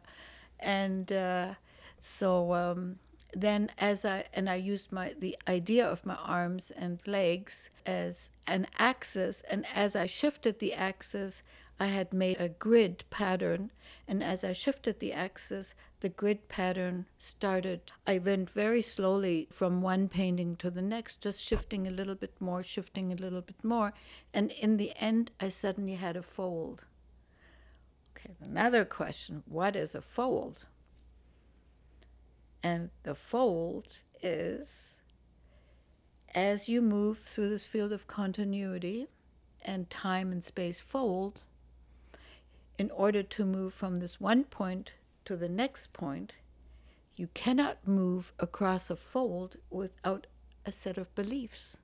And 0.60 1.12
uh, 1.12 1.53
so 2.01 2.53
um, 2.53 3.00
then 3.36 3.69
as 3.77 4.05
I 4.05 4.25
and 4.34 4.50
I 4.50 4.55
used 4.55 4.91
my 4.91 5.13
the 5.19 5.38
idea 5.48 5.86
of 5.86 6.05
my 6.05 6.15
arms 6.15 6.72
and 6.72 7.00
legs 7.05 7.69
as 7.86 8.31
an 8.48 8.67
axis 8.79 9.43
and 9.50 9.65
as 9.75 9.95
I 9.95 10.05
shifted 10.05 10.60
the 10.60 10.74
axis 10.74 11.43
I 11.79 11.88
had 11.88 12.13
made 12.13 12.39
a 12.39 12.50
grid 12.50 13.03
pattern 13.10 13.72
and 14.08 14.24
as 14.24 14.44
I 14.44 14.53
shifted 14.53 15.00
the 15.00 15.12
axis 15.12 15.75
the 16.00 16.10
grid 16.10 16.48
pattern 16.48 17.08
started. 17.17 17.91
I 18.08 18.17
went 18.17 18.50
very 18.50 18.82
slowly 18.82 19.48
from 19.51 19.82
one 19.82 20.08
painting 20.08 20.55
to 20.58 20.70
the 20.70 20.82
next 20.82 21.22
just 21.22 21.44
shifting 21.44 21.88
a 21.88 21.91
little 21.91 22.15
bit 22.15 22.39
more 22.39 22.63
shifting 22.63 23.12
a 23.12 23.15
little 23.15 23.41
bit 23.41 23.62
more 23.63 23.94
and 24.34 24.51
in 24.51 24.77
the 24.77 24.94
end 24.98 25.32
I 25.39 25.50
suddenly 25.50 25.96
had 25.96 26.15
a 26.15 26.22
fold. 26.22 26.86
Okay 28.17 28.36
another 28.46 28.86
question 28.86 29.44
what 29.46 29.75
is 29.75 29.96
a 29.96 30.01
fold? 30.01 30.65
And 32.63 32.89
the 33.03 33.15
fold 33.15 34.01
is 34.24 34.98
as 36.34 36.67
you 36.67 36.82
move 36.82 37.17
through 37.17 37.50
this 37.50 37.65
field 37.65 37.94
of 37.94 38.08
continuity 38.08 39.08
and 39.63 39.89
time 39.89 40.32
and 40.32 40.44
space 40.44 40.79
fold, 40.79 41.44
in 42.77 42.91
order 42.91 43.24
to 43.24 43.46
move 43.46 43.74
from 43.74 43.98
this 43.98 44.20
one 44.20 44.44
point 44.44 44.96
to 45.25 45.36
the 45.36 45.50
next 45.50 45.94
point, 45.94 46.36
you 47.15 47.27
cannot 47.34 47.88
move 47.88 48.34
across 48.39 48.89
a 48.89 48.96
fold 48.96 49.58
without 49.70 50.27
a 50.65 50.72
set 50.72 50.98
of 50.98 51.13
beliefs. 51.15 51.77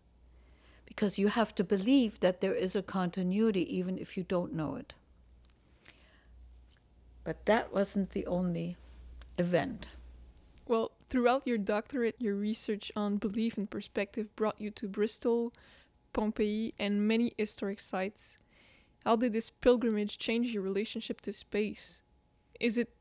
Because 0.86 1.18
you 1.18 1.30
have 1.30 1.56
to 1.56 1.64
believe 1.64 2.20
that 2.20 2.42
there 2.42 2.54
is 2.54 2.76
a 2.76 2.82
continuity 2.82 3.64
even 3.76 3.98
if 3.98 4.18
you 4.18 4.24
don't 4.24 4.54
know 4.54 4.76
it. 4.76 4.94
But 7.24 7.46
that 7.46 7.74
wasn't 7.74 8.12
the 8.12 8.26
only 8.26 8.76
event. 9.38 9.90
Well, 10.68 10.92
throughout 11.10 11.48
your 11.48 11.58
doctorate, 11.58 12.16
your 12.20 12.36
research 12.36 12.92
on 12.96 13.18
belief 13.18 13.58
and 13.58 13.70
perspective 13.70 14.36
brought 14.36 14.60
you 14.60 14.70
to 14.72 14.88
Bristol, 14.88 15.54
Pompeii, 16.14 16.74
and 16.78 17.08
many 17.08 17.34
historic 17.38 17.80
sites. 17.80 18.38
How 19.06 19.16
did 19.16 19.34
this 19.34 19.50
pilgrimage 19.50 20.18
change 20.18 20.54
your 20.54 20.64
relationship 20.64 21.22
to 21.22 21.34
space? 21.34 22.02
Is 22.60 22.78
it 22.78 22.94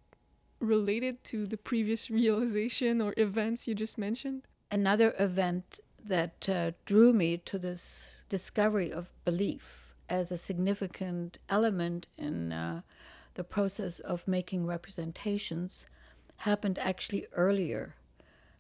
related 0.59 1.23
to 1.25 1.47
the 1.47 1.57
previous 1.57 2.11
realization 2.11 3.01
or 3.01 3.15
events 3.17 3.69
you 3.69 3.75
just 3.75 3.99
mentioned? 3.99 4.43
Another 4.71 5.15
event 5.19 5.81
that 6.03 6.49
uh, 6.49 6.71
drew 6.87 7.13
me 7.13 7.37
to 7.39 7.59
this 7.59 8.25
discovery 8.29 8.91
of 8.91 9.13
belief 9.25 9.95
as 10.09 10.31
a 10.31 10.39
significant 10.39 11.39
element 11.49 12.07
in 12.17 12.53
uh, 12.53 12.81
the 13.35 13.45
process 13.45 14.01
of 14.01 14.27
making 14.27 14.67
representations 14.67 15.87
happened 16.39 16.79
actually 16.79 17.27
earlier 17.33 17.95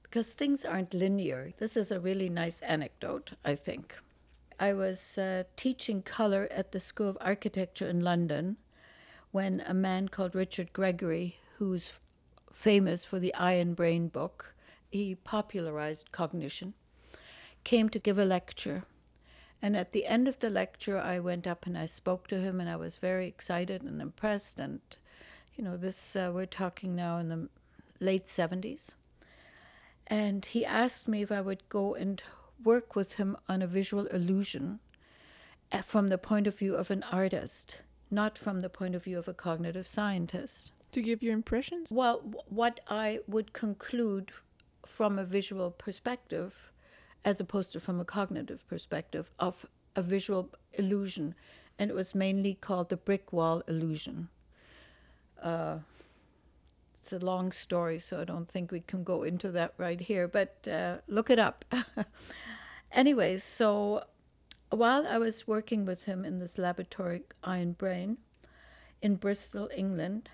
because 0.02 0.32
things 0.32 0.64
aren't 0.64 0.92
linear. 0.92 1.52
This 1.56 1.76
is 1.76 1.90
a 1.90 2.00
really 2.00 2.28
nice 2.28 2.60
anecdote, 2.60 3.32
I 3.44 3.54
think. 3.54 3.96
I 4.62 4.74
was 4.74 5.16
uh, 5.16 5.44
teaching 5.56 6.02
color 6.02 6.46
at 6.50 6.72
the 6.72 6.80
School 6.80 7.08
of 7.08 7.16
Architecture 7.18 7.88
in 7.88 8.00
London 8.00 8.58
when 9.30 9.62
a 9.64 9.72
man 9.72 10.08
called 10.08 10.34
Richard 10.34 10.74
Gregory, 10.74 11.38
who's 11.56 11.98
famous 12.52 13.02
for 13.02 13.18
the 13.18 13.34
Eye 13.34 13.54
and 13.54 13.74
Brain 13.74 14.08
book, 14.08 14.54
he 14.90 15.14
popularized 15.14 16.12
cognition, 16.12 16.74
came 17.64 17.88
to 17.88 17.98
give 17.98 18.18
a 18.18 18.26
lecture. 18.26 18.84
And 19.62 19.78
at 19.78 19.92
the 19.92 20.04
end 20.04 20.28
of 20.28 20.40
the 20.40 20.50
lecture, 20.50 20.98
I 21.00 21.20
went 21.20 21.46
up 21.46 21.64
and 21.64 21.78
I 21.78 21.86
spoke 21.86 22.26
to 22.28 22.38
him, 22.38 22.60
and 22.60 22.68
I 22.68 22.76
was 22.76 22.98
very 22.98 23.26
excited 23.26 23.82
and 23.82 24.02
impressed. 24.02 24.60
And, 24.60 24.80
you 25.56 25.64
know, 25.64 25.78
this, 25.78 26.14
uh, 26.14 26.32
we're 26.34 26.44
talking 26.44 26.94
now 26.94 27.16
in 27.16 27.30
the 27.30 27.48
late 27.98 28.26
70s. 28.26 28.90
And 30.06 30.44
he 30.44 30.66
asked 30.66 31.08
me 31.08 31.22
if 31.22 31.32
I 31.32 31.40
would 31.40 31.66
go 31.70 31.94
and 31.94 32.22
work 32.64 32.96
with 32.96 33.14
him 33.14 33.36
on 33.48 33.62
a 33.62 33.66
visual 33.66 34.06
illusion 34.06 34.80
uh, 35.72 35.78
from 35.82 36.08
the 36.08 36.18
point 36.18 36.46
of 36.46 36.58
view 36.58 36.74
of 36.74 36.90
an 36.90 37.04
artist, 37.10 37.78
not 38.10 38.36
from 38.36 38.60
the 38.60 38.68
point 38.68 38.94
of 38.94 39.04
view 39.04 39.18
of 39.18 39.28
a 39.28 39.34
cognitive 39.34 39.86
scientist. 39.86 40.72
To 40.92 41.02
give 41.02 41.22
your 41.22 41.34
impressions? 41.34 41.90
Well, 41.92 42.18
what 42.48 42.80
I 42.88 43.20
would 43.28 43.52
conclude 43.52 44.32
from 44.84 45.18
a 45.18 45.24
visual 45.24 45.70
perspective, 45.70 46.72
as 47.24 47.38
opposed 47.38 47.72
to 47.72 47.80
from 47.80 48.00
a 48.00 48.04
cognitive 48.04 48.66
perspective, 48.66 49.30
of 49.38 49.66
a 49.94 50.02
visual 50.02 50.50
illusion. 50.72 51.34
And 51.78 51.90
it 51.90 51.94
was 51.94 52.14
mainly 52.14 52.54
called 52.54 52.88
the 52.88 52.96
brick 52.96 53.32
wall 53.32 53.62
illusion. 53.68 54.28
Uh, 55.40 55.78
it's 57.02 57.12
a 57.12 57.24
long 57.24 57.52
story, 57.52 57.98
so 57.98 58.20
I 58.20 58.24
don't 58.24 58.48
think 58.48 58.70
we 58.70 58.80
can 58.80 59.04
go 59.04 59.22
into 59.22 59.50
that 59.52 59.74
right 59.78 60.00
here, 60.00 60.28
but 60.28 60.68
uh, 60.70 60.98
look 61.08 61.30
it 61.30 61.38
up. 61.38 61.64
Anyways, 62.92 63.42
so 63.42 64.04
while 64.70 65.06
I 65.06 65.18
was 65.18 65.46
working 65.46 65.84
with 65.84 66.04
him 66.04 66.24
in 66.24 66.38
this 66.38 66.58
laboratory, 66.58 67.22
Eye 67.42 67.58
and 67.58 67.76
Brain, 67.76 68.18
in 69.00 69.16
Bristol, 69.16 69.70
England, 69.74 70.28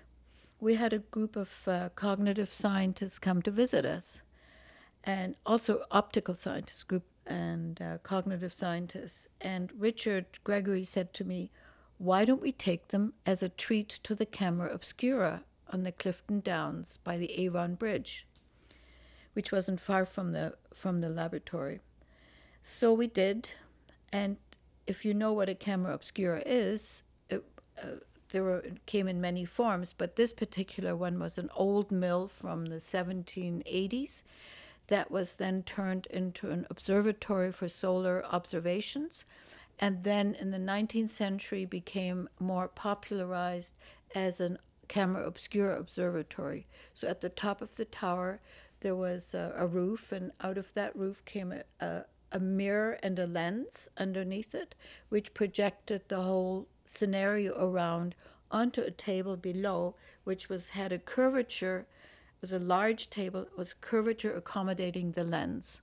we 0.59 0.75
had 0.75 0.91
a 0.91 0.99
group 0.99 1.35
of 1.35 1.49
uh, 1.67 1.89
cognitive 1.95 2.51
scientists 2.51 3.19
come 3.19 3.41
to 3.43 3.51
visit 3.51 3.85
us, 3.85 4.21
and 5.03 5.35
also 5.45 5.83
optical 5.91 6.35
scientists 6.35 6.83
group 6.83 7.05
and 7.25 7.81
uh, 7.81 7.97
cognitive 7.99 8.53
scientists. 8.53 9.27
And 9.39 9.71
Richard 9.77 10.25
Gregory 10.43 10.83
said 10.83 11.13
to 11.13 11.23
me, 11.23 11.51
"Why 11.97 12.25
don't 12.25 12.41
we 12.41 12.51
take 12.51 12.89
them 12.89 13.13
as 13.25 13.41
a 13.41 13.49
treat 13.49 13.99
to 14.03 14.15
the 14.15 14.25
camera 14.25 14.73
obscura 14.73 15.43
on 15.71 15.83
the 15.83 15.91
Clifton 15.91 16.39
Downs 16.39 16.99
by 17.03 17.17
the 17.17 17.31
Avon 17.39 17.75
Bridge, 17.75 18.27
which 19.33 19.51
wasn't 19.51 19.79
far 19.79 20.05
from 20.05 20.31
the 20.31 20.55
from 20.73 20.99
the 20.99 21.09
laboratory?" 21.09 21.79
So 22.63 22.93
we 22.93 23.07
did, 23.07 23.53
and 24.11 24.37
if 24.85 25.05
you 25.05 25.13
know 25.13 25.33
what 25.33 25.49
a 25.49 25.55
camera 25.55 25.93
obscura 25.93 26.41
is, 26.45 27.03
it, 27.29 27.43
uh, 27.81 27.99
there 28.29 28.43
were 28.43 28.63
came 28.85 29.07
in 29.07 29.21
many 29.21 29.45
forms, 29.45 29.93
but 29.97 30.15
this 30.15 30.33
particular 30.33 30.95
one 30.95 31.19
was 31.19 31.37
an 31.37 31.49
old 31.55 31.91
mill 31.91 32.27
from 32.27 32.65
the 32.65 32.79
1780s 32.79 34.23
that 34.87 35.11
was 35.11 35.35
then 35.35 35.63
turned 35.63 36.07
into 36.07 36.49
an 36.49 36.65
observatory 36.69 37.51
for 37.51 37.67
solar 37.67 38.25
observations 38.25 39.25
and 39.79 40.03
then 40.03 40.35
in 40.35 40.51
the 40.51 40.57
19th 40.57 41.09
century 41.09 41.65
became 41.65 42.27
more 42.39 42.67
popularized 42.67 43.75
as 44.15 44.41
a 44.41 44.57
camera 44.87 45.25
obscura 45.25 45.77
observatory 45.77 46.67
so 46.93 47.07
at 47.07 47.21
the 47.21 47.29
top 47.29 47.61
of 47.61 47.75
the 47.75 47.85
tower 47.85 48.39
there 48.79 48.95
was 48.95 49.33
a, 49.33 49.53
a 49.57 49.65
roof 49.65 50.11
and 50.11 50.31
out 50.41 50.57
of 50.57 50.73
that 50.73 50.95
roof 50.95 51.23
came 51.25 51.51
a, 51.51 51.63
a, 51.79 52.03
a 52.31 52.39
mirror 52.39 52.97
and 53.01 53.17
a 53.19 53.27
lens 53.27 53.89
underneath 53.97 54.53
it 54.53 54.75
which 55.09 55.33
projected 55.33 56.01
the 56.07 56.21
whole 56.21 56.67
scenario 56.85 57.53
around 57.59 58.15
onto 58.51 58.81
a 58.81 58.91
table 58.91 59.37
below, 59.37 59.95
which 60.23 60.49
was 60.49 60.69
had 60.69 60.91
a 60.91 60.99
curvature, 60.99 61.85
was 62.41 62.51
a 62.51 62.59
large 62.59 63.09
table, 63.09 63.47
was 63.57 63.73
curvature 63.73 64.33
accommodating 64.33 65.11
the 65.11 65.23
lens. 65.23 65.81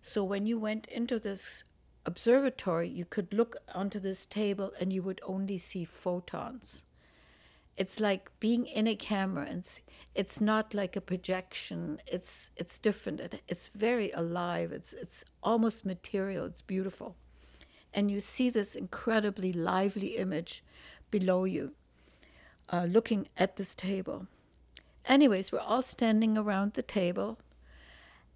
So 0.00 0.22
when 0.22 0.46
you 0.46 0.58
went 0.58 0.86
into 0.88 1.18
this 1.18 1.64
observatory, 2.04 2.88
you 2.88 3.04
could 3.04 3.32
look 3.32 3.56
onto 3.74 3.98
this 3.98 4.26
table 4.26 4.72
and 4.78 4.92
you 4.92 5.02
would 5.02 5.20
only 5.26 5.58
see 5.58 5.84
photons. 5.84 6.82
It's 7.76 8.00
like 8.00 8.30
being 8.40 8.66
in 8.66 8.86
a 8.86 8.96
camera, 8.96 9.46
and 9.48 9.68
it's 10.14 10.40
not 10.40 10.72
like 10.74 10.96
a 10.96 11.00
projection. 11.00 12.00
It's 12.06 12.50
it's 12.56 12.78
different. 12.78 13.20
It, 13.20 13.42
it's 13.48 13.68
very 13.68 14.10
alive. 14.12 14.72
It's 14.72 14.92
it's 14.94 15.24
almost 15.42 15.84
material. 15.84 16.46
It's 16.46 16.62
beautiful 16.62 17.16
and 17.96 18.10
you 18.10 18.20
see 18.20 18.50
this 18.50 18.76
incredibly 18.76 19.52
lively 19.52 20.18
image 20.18 20.62
below 21.10 21.44
you, 21.44 21.72
uh, 22.68 22.84
looking 22.88 23.26
at 23.38 23.56
this 23.56 23.74
table. 23.74 24.26
Anyways, 25.06 25.50
we're 25.50 25.60
all 25.60 25.82
standing 25.82 26.36
around 26.36 26.74
the 26.74 26.82
table. 26.82 27.38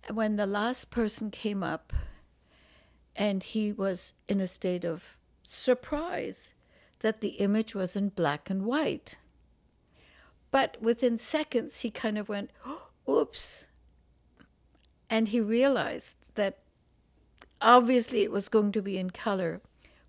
And 0.09 0.17
when 0.17 0.37
the 0.37 0.47
last 0.47 0.91
person 0.91 1.31
came 1.31 1.63
up, 1.63 1.93
and 3.15 3.43
he 3.43 3.71
was 3.71 4.15
in 4.29 4.41
a 4.41 4.49
state 4.49 4.85
of 4.85 5.19
surprise 5.43 6.55
that 7.01 7.21
the 7.21 7.41
image 7.41 7.75
was 7.75 7.97
in 7.97 8.09
black 8.09 8.49
and 8.49 8.65
white. 8.65 9.17
But 10.51 10.81
within 10.81 11.19
seconds, 11.19 11.81
he 11.81 11.91
kind 11.91 12.19
of 12.19 12.29
went, 12.29 12.51
oops. 13.09 13.67
And 15.09 15.29
he 15.29 15.41
realized 15.41 16.19
that 16.35 16.59
obviously 17.61 18.23
it 18.23 18.33
was 18.33 18.49
going 18.49 18.73
to 18.73 18.83
be 18.83 18.99
in 18.99 19.11
color. 19.11 19.61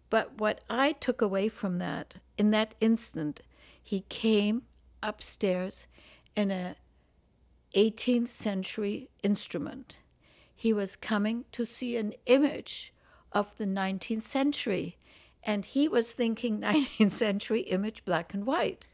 But 0.10 0.40
what 0.40 0.64
I 0.70 0.94
took 0.94 1.22
away 1.22 1.48
from 1.50 1.80
that, 1.80 2.16
in 2.38 2.52
that 2.52 2.76
instant, 2.80 3.42
he 3.82 4.02
came 4.10 4.64
upstairs 5.02 5.88
in 6.36 6.52
a 6.52 6.76
18th 7.76 8.30
century 8.30 9.10
instrument. 9.24 9.98
He 10.56 10.74
was 10.74 10.96
coming 10.96 11.46
to 11.54 11.66
see 11.66 11.96
an 11.98 12.14
image 12.26 12.94
of 13.32 13.58
the 13.58 13.66
19th 13.66 14.24
century, 14.24 14.98
and 15.44 15.66
he 15.66 15.88
was 15.88 16.12
thinking 16.12 16.60
19th 16.62 17.12
century 17.12 17.62
image 17.62 18.06
black 18.06 18.34
and 18.34 18.46
white. 18.46 18.88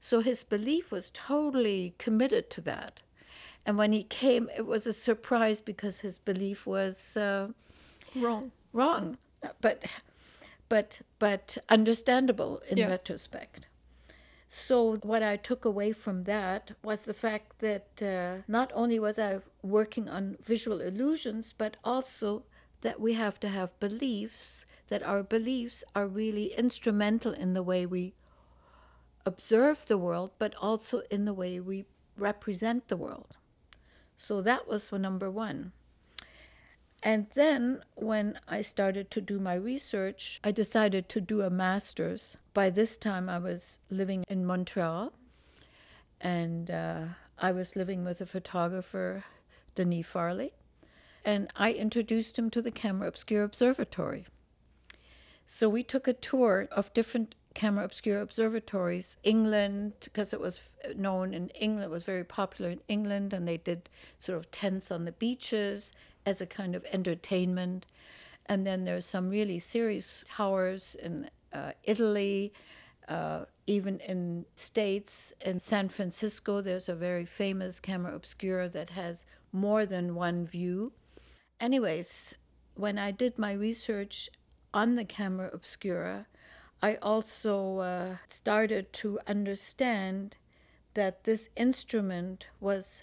So 0.00 0.20
his 0.20 0.44
belief 0.44 0.90
was 0.92 1.10
totally 1.12 1.94
committed 1.98 2.50
to 2.50 2.60
that. 2.62 3.02
And 3.66 3.76
when 3.76 3.92
he 3.92 4.02
came, 4.04 4.48
it 4.56 4.66
was 4.66 4.86
a 4.86 4.92
surprise 4.92 5.60
because 5.60 6.00
his 6.00 6.18
belief 6.18 6.66
was 6.66 7.16
uh, 7.16 7.48
wrong 8.14 8.50
wrong 8.72 9.16
but 9.60 9.84
but 10.68 11.00
but 11.18 11.58
understandable 11.68 12.60
in 12.70 12.78
Yeah. 12.78 12.88
retrospect 12.88 13.66
so 14.48 14.96
what 14.96 15.22
i 15.22 15.36
took 15.36 15.64
away 15.64 15.92
from 15.92 16.22
that 16.24 16.72
was 16.82 17.04
the 17.04 17.14
fact 17.14 17.58
that 17.60 18.02
uh, 18.02 18.42
not 18.48 18.70
only 18.74 18.98
was 18.98 19.18
i 19.18 19.40
working 19.62 20.08
on 20.08 20.36
visual 20.40 20.80
illusions 20.80 21.54
but 21.56 21.76
also 21.84 22.44
that 22.80 23.00
we 23.00 23.14
have 23.14 23.38
to 23.40 23.48
have 23.48 23.78
beliefs 23.80 24.64
that 24.88 25.02
our 25.02 25.22
beliefs 25.22 25.84
are 25.94 26.06
really 26.06 26.46
instrumental 26.54 27.32
in 27.32 27.52
the 27.52 27.62
way 27.62 27.84
we 27.84 28.14
observe 29.28 29.86
the 29.86 29.98
world 30.06 30.30
but 30.38 30.54
also 30.56 31.02
in 31.10 31.24
the 31.24 31.34
way 31.34 31.60
we 31.60 31.84
represent 32.16 32.88
the 32.88 32.96
world 32.96 33.36
so 34.16 34.40
that 34.42 34.66
was 34.66 34.90
number 34.92 35.30
one 35.30 35.72
and 37.02 37.28
then 37.34 37.82
when 37.94 38.38
I 38.48 38.60
started 38.62 39.10
to 39.12 39.20
do 39.20 39.38
my 39.38 39.54
research, 39.54 40.40
I 40.42 40.50
decided 40.50 41.08
to 41.10 41.20
do 41.20 41.42
a 41.42 41.50
master's. 41.50 42.36
By 42.54 42.70
this 42.70 42.96
time, 42.96 43.28
I 43.28 43.38
was 43.38 43.78
living 43.88 44.24
in 44.28 44.44
Montreal 44.44 45.12
and 46.20 46.70
uh, 46.70 47.04
I 47.38 47.52
was 47.52 47.76
living 47.76 48.04
with 48.04 48.20
a 48.20 48.26
photographer, 48.26 49.24
Denis 49.76 50.06
Farley. 50.06 50.52
And 51.24 51.48
I 51.54 51.72
introduced 51.72 52.38
him 52.38 52.50
to 52.50 52.62
the 52.62 52.72
Camera 52.72 53.08
Obscura 53.08 53.44
Observatory. 53.44 54.26
So 55.46 55.68
we 55.68 55.84
took 55.84 56.08
a 56.08 56.12
tour 56.12 56.68
of 56.72 56.92
different 56.94 57.36
Camera 57.58 57.84
Obscura 57.84 58.22
observatories, 58.22 59.16
England, 59.24 59.92
because 60.04 60.32
it 60.32 60.40
was 60.40 60.60
known 60.94 61.34
in 61.34 61.48
England, 61.60 61.90
it 61.90 61.90
was 61.90 62.04
very 62.04 62.22
popular 62.22 62.70
in 62.70 62.80
England, 62.86 63.32
and 63.32 63.48
they 63.48 63.56
did 63.56 63.88
sort 64.16 64.38
of 64.38 64.48
tents 64.52 64.92
on 64.92 65.04
the 65.04 65.10
beaches 65.10 65.90
as 66.24 66.40
a 66.40 66.46
kind 66.46 66.76
of 66.76 66.86
entertainment. 66.92 67.84
And 68.46 68.64
then 68.64 68.84
there's 68.84 69.06
some 69.06 69.28
really 69.28 69.58
serious 69.58 70.22
towers 70.24 70.94
in 71.02 71.30
uh, 71.52 71.72
Italy, 71.82 72.52
uh, 73.08 73.46
even 73.66 73.98
in 74.06 74.44
states. 74.54 75.32
In 75.44 75.58
San 75.58 75.88
Francisco, 75.88 76.60
there's 76.60 76.88
a 76.88 76.94
very 76.94 77.24
famous 77.24 77.80
camera 77.80 78.14
obscura 78.14 78.68
that 78.68 78.90
has 78.90 79.24
more 79.50 79.84
than 79.84 80.14
one 80.14 80.46
view. 80.46 80.92
Anyways, 81.58 82.36
when 82.74 82.98
I 82.98 83.10
did 83.10 83.36
my 83.36 83.50
research 83.50 84.30
on 84.72 84.94
the 84.94 85.04
camera 85.04 85.50
obscura, 85.52 86.28
I 86.82 86.96
also 86.96 87.78
uh, 87.78 88.16
started 88.28 88.92
to 88.94 89.18
understand 89.26 90.36
that 90.94 91.24
this 91.24 91.48
instrument 91.56 92.46
was 92.60 93.02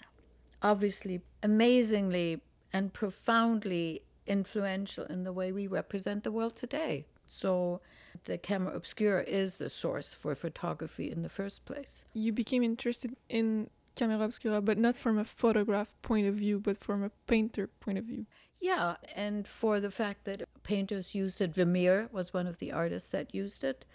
obviously 0.62 1.20
amazingly 1.42 2.40
and 2.72 2.92
profoundly 2.92 4.02
influential 4.26 5.04
in 5.04 5.24
the 5.24 5.32
way 5.32 5.52
we 5.52 5.66
represent 5.66 6.24
the 6.24 6.32
world 6.32 6.56
today. 6.56 7.06
So 7.28 7.80
the 8.24 8.38
camera 8.38 8.74
obscura 8.74 9.22
is 9.24 9.58
the 9.58 9.68
source 9.68 10.12
for 10.14 10.34
photography 10.34 11.10
in 11.10 11.22
the 11.22 11.28
first 11.28 11.64
place. 11.64 12.04
you 12.14 12.32
became 12.32 12.62
interested 12.62 13.14
in 13.28 13.68
camera 13.94 14.20
obscura 14.24 14.60
but 14.60 14.78
not 14.78 14.96
from 14.96 15.18
a 15.18 15.24
photograph 15.24 15.94
point 16.02 16.26
of 16.26 16.34
view 16.34 16.58
but 16.60 16.76
from 16.78 17.02
a 17.02 17.10
painter 17.26 17.66
point 17.80 17.98
of 17.98 18.04
view 18.04 18.26
Yeah, 18.60 18.96
and 19.14 19.46
for 19.46 19.80
the 19.80 19.90
fact 19.90 20.24
that 20.24 20.45
painters 20.66 21.14
used 21.14 21.40
it, 21.40 21.54
Vermeer 21.54 22.08
was 22.10 22.34
one 22.34 22.48
of 22.48 22.58
the 22.58 22.72
artists 22.72 23.08
that 23.10 23.34
used 23.34 23.62
it, 23.62 23.86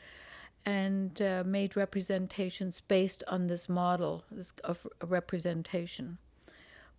and 0.66 1.22
uh, 1.22 1.44
made 1.46 1.76
representations 1.76 2.82
based 2.88 3.24
on 3.28 3.48
this 3.48 3.68
model 3.68 4.24
of 4.64 4.88
representation. 5.04 6.18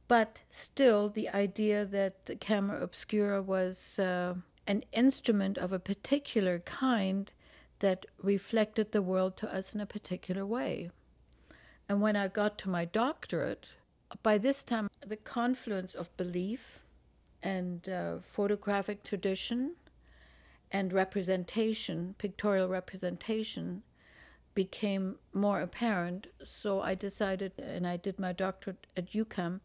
But 0.09 0.41
still, 0.51 1.09
the 1.09 1.31
idea 1.31 1.87
that 1.87 2.27
the 2.27 2.37
camera 2.37 2.83
obscura 2.83 3.41
was 3.41 3.99
uh, 3.99 4.35
an 4.67 4.85
instrument 4.93 5.57
of 5.57 5.73
a 5.73 5.79
particular 5.79 6.59
kind 6.59 7.33
that 7.79 8.05
reflected 8.23 8.93
the 8.93 9.03
world 9.03 9.37
to 9.39 9.55
us 9.55 9.75
in 9.75 9.81
a 9.81 9.87
particular 9.87 10.45
way. 10.45 10.91
And 11.89 12.03
when 12.03 12.15
I 12.15 12.29
got 12.29 12.59
to 12.59 12.69
my 12.69 12.85
doctorate, 12.85 13.75
by 14.23 14.37
this 14.37 14.63
time, 14.63 14.89
the 15.07 15.17
confluence 15.17 15.95
of 15.95 16.15
belief 16.17 16.82
and 17.43 17.89
uh, 17.89 18.19
photographic 18.23 19.03
tradition 19.03 19.75
and 20.71 20.93
representation, 20.93 22.15
pictorial 22.19 22.69
representation, 22.69 23.83
became 24.55 25.17
more 25.33 25.61
apparent. 25.61 26.27
So 26.45 26.81
I 26.83 26.95
decided, 26.95 27.53
and 27.59 27.87
I 27.87 27.97
did 27.97 28.19
my 28.19 28.33
doctorate 28.33 28.87
at 28.97 29.13
UQAM, 29.13 29.61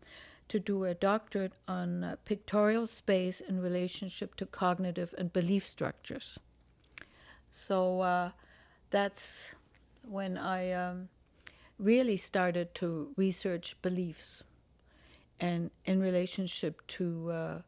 to 0.49 0.59
do 0.59 0.85
a 0.85 0.93
doctorate 0.93 1.53
on 1.67 2.03
uh, 2.03 2.15
pictorial 2.23 2.87
space 2.87 3.41
in 3.41 3.61
relationship 3.61 4.35
to 4.35 4.45
cognitive 4.45 5.13
and 5.17 5.33
belief 5.33 5.67
structures. 5.67 6.39
So 7.51 8.01
uh, 8.01 8.31
that's 8.89 9.55
when 10.03 10.37
I 10.37 10.71
um, 10.71 11.09
really 11.77 12.17
started 12.17 12.73
to 12.75 13.11
research 13.17 13.75
beliefs 13.81 14.43
and 15.39 15.69
in 15.85 15.99
relationship 15.99 16.85
to 16.87 17.31
uh, 17.31 17.61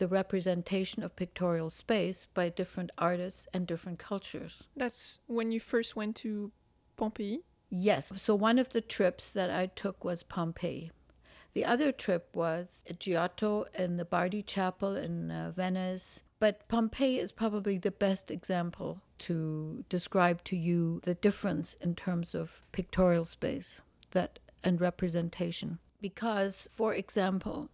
the 0.00 0.08
representation 0.08 1.04
of 1.04 1.14
pictorial 1.14 1.70
space 1.70 2.26
by 2.34 2.48
different 2.48 2.90
artists 2.98 3.46
and 3.54 3.66
different 3.66 3.98
cultures. 3.98 4.64
That's 4.74 5.20
when 5.26 5.52
you 5.52 5.60
first 5.60 5.94
went 5.94 6.16
to 6.16 6.50
Pompeii? 6.96 7.44
Yes. 7.68 8.12
So 8.16 8.34
one 8.34 8.58
of 8.58 8.70
the 8.70 8.80
trips 8.80 9.28
that 9.30 9.50
I 9.50 9.66
took 9.66 10.02
was 10.04 10.22
Pompeii. 10.22 10.90
The 11.52 11.64
other 11.64 11.92
trip 11.92 12.30
was 12.34 12.82
Giotto 12.98 13.66
and 13.74 13.98
the 13.98 14.04
Bardi 14.04 14.42
Chapel 14.42 14.96
in 14.96 15.30
uh, 15.30 15.52
Venice. 15.54 16.22
But 16.38 16.66
Pompeii 16.68 17.18
is 17.18 17.32
probably 17.32 17.76
the 17.76 17.90
best 17.90 18.30
example 18.30 19.02
to 19.20 19.84
describe 19.88 20.42
to 20.44 20.56
you 20.56 21.00
the 21.04 21.14
difference 21.14 21.74
in 21.80 21.94
terms 21.94 22.34
of 22.34 22.66
pictorial 22.72 23.26
space 23.26 23.80
that 24.12 24.38
and 24.64 24.80
representation. 24.80 25.78
Because, 26.00 26.68
for 26.72 26.94
example, 26.94 27.68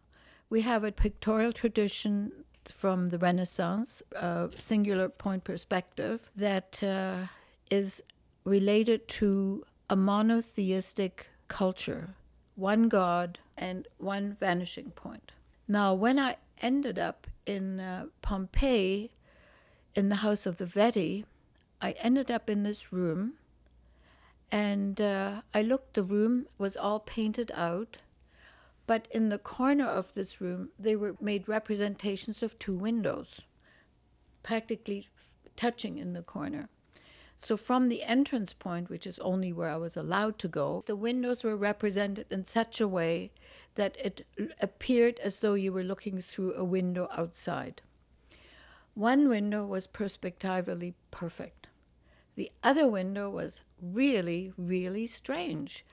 we 0.48 0.62
have 0.62 0.84
a 0.84 0.92
pictorial 0.92 1.52
tradition 1.52 2.32
from 2.64 3.08
the 3.08 3.18
Renaissance, 3.18 4.02
a 4.12 4.50
singular 4.58 5.08
point 5.08 5.44
perspective, 5.44 6.30
that 6.36 6.82
uh, 6.82 7.26
is 7.70 8.02
related 8.44 9.08
to 9.08 9.64
a 9.88 9.96
monotheistic 9.96 11.28
culture, 11.48 12.10
one 12.54 12.88
God 12.88 13.38
and 13.56 13.86
one 13.98 14.36
vanishing 14.38 14.90
point. 14.90 15.32
Now, 15.68 15.94
when 15.94 16.18
I 16.18 16.36
ended 16.60 16.98
up 16.98 17.26
in 17.44 17.80
uh, 17.80 18.06
Pompeii, 18.22 19.10
in 19.94 20.08
the 20.08 20.16
house 20.16 20.46
of 20.46 20.58
the 20.58 20.66
Vettii, 20.66 21.24
I 21.80 21.92
ended 22.02 22.30
up 22.30 22.48
in 22.50 22.62
this 22.62 22.92
room, 22.92 23.34
and 24.50 25.00
uh, 25.00 25.42
I 25.54 25.62
looked. 25.62 25.94
The 25.94 26.02
room 26.02 26.46
was 26.58 26.76
all 26.76 27.00
painted 27.00 27.50
out, 27.54 27.98
but 28.86 29.08
in 29.10 29.28
the 29.28 29.38
corner 29.38 29.86
of 29.86 30.14
this 30.14 30.40
room, 30.40 30.70
they 30.78 30.94
were 30.94 31.16
made 31.20 31.48
representations 31.48 32.42
of 32.42 32.58
two 32.58 32.74
windows, 32.74 33.40
practically 34.42 35.08
touching 35.56 35.98
in 35.98 36.12
the 36.12 36.22
corner. 36.22 36.68
So, 37.38 37.56
from 37.56 37.88
the 37.88 38.02
entrance 38.02 38.52
point, 38.52 38.88
which 38.88 39.06
is 39.06 39.18
only 39.18 39.52
where 39.52 39.68
I 39.68 39.76
was 39.76 39.96
allowed 39.96 40.38
to 40.38 40.48
go, 40.48 40.82
the 40.86 40.96
windows 40.96 41.44
were 41.44 41.56
represented 41.56 42.26
in 42.30 42.46
such 42.46 42.80
a 42.80 42.88
way 42.88 43.30
that 43.74 43.96
it 44.02 44.26
appeared 44.60 45.18
as 45.18 45.40
though 45.40 45.54
you 45.54 45.72
were 45.72 45.84
looking 45.84 46.22
through 46.22 46.54
a 46.54 46.64
window 46.64 47.08
outside. 47.12 47.82
One 48.94 49.28
window 49.28 49.66
was 49.66 49.86
perspectively 49.86 50.94
perfect. 51.10 51.68
The 52.36 52.50
other 52.62 52.88
window 52.88 53.28
was 53.28 53.62
really, 53.82 54.52
really 54.56 55.06
strange 55.06 55.84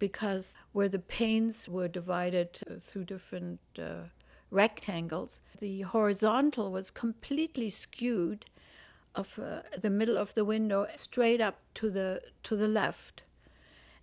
because 0.00 0.54
where 0.72 0.88
the 0.88 0.98
panes 0.98 1.68
were 1.68 1.86
divided 1.86 2.58
through 2.80 3.04
different 3.04 3.60
uh, 3.78 4.08
rectangles, 4.50 5.40
the 5.60 5.82
horizontal 5.82 6.72
was 6.72 6.90
completely 6.90 7.70
skewed 7.70 8.46
of 9.14 9.38
uh, 9.38 9.60
the 9.80 9.90
middle 9.90 10.16
of 10.16 10.34
the 10.34 10.44
window 10.44 10.86
straight 10.96 11.40
up 11.40 11.58
to 11.74 11.90
the 11.90 12.22
to 12.42 12.56
the 12.56 12.66
left. 12.66 13.22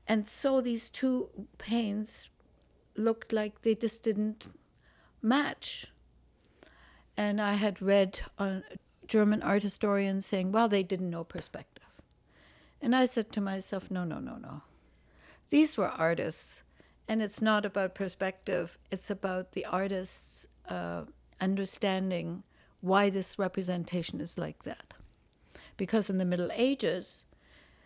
And 0.07 0.29
so 0.29 0.61
these 0.61 0.89
two 0.89 1.29
panes 1.57 2.29
looked 2.95 3.33
like 3.33 3.61
they 3.61 3.75
just 3.75 4.03
didn't 4.03 4.47
match. 5.21 5.87
And 7.17 7.41
I 7.41 7.53
had 7.53 7.81
read 7.81 8.21
on 8.37 8.63
German 9.07 9.41
art 9.41 9.63
historians 9.63 10.25
saying, 10.25 10.51
well, 10.51 10.69
they 10.69 10.83
didn't 10.83 11.09
know 11.09 11.23
perspective. 11.23 11.83
And 12.81 12.95
I 12.95 13.05
said 13.05 13.31
to 13.33 13.41
myself, 13.41 13.89
no, 13.89 14.03
no, 14.03 14.19
no, 14.19 14.35
no. 14.35 14.61
These 15.49 15.77
were 15.77 15.87
artists, 15.87 16.63
and 17.07 17.21
it's 17.21 17.41
not 17.41 17.65
about 17.65 17.95
perspective, 17.95 18.77
it's 18.91 19.09
about 19.09 19.53
the 19.53 19.65
artist's 19.65 20.47
uh, 20.67 21.03
understanding 21.39 22.43
why 22.81 23.09
this 23.09 23.39
representation 23.39 24.19
is 24.19 24.37
like 24.37 24.63
that. 24.63 24.93
Because 25.77 26.09
in 26.09 26.17
the 26.17 26.25
Middle 26.25 26.51
Ages, 26.53 27.23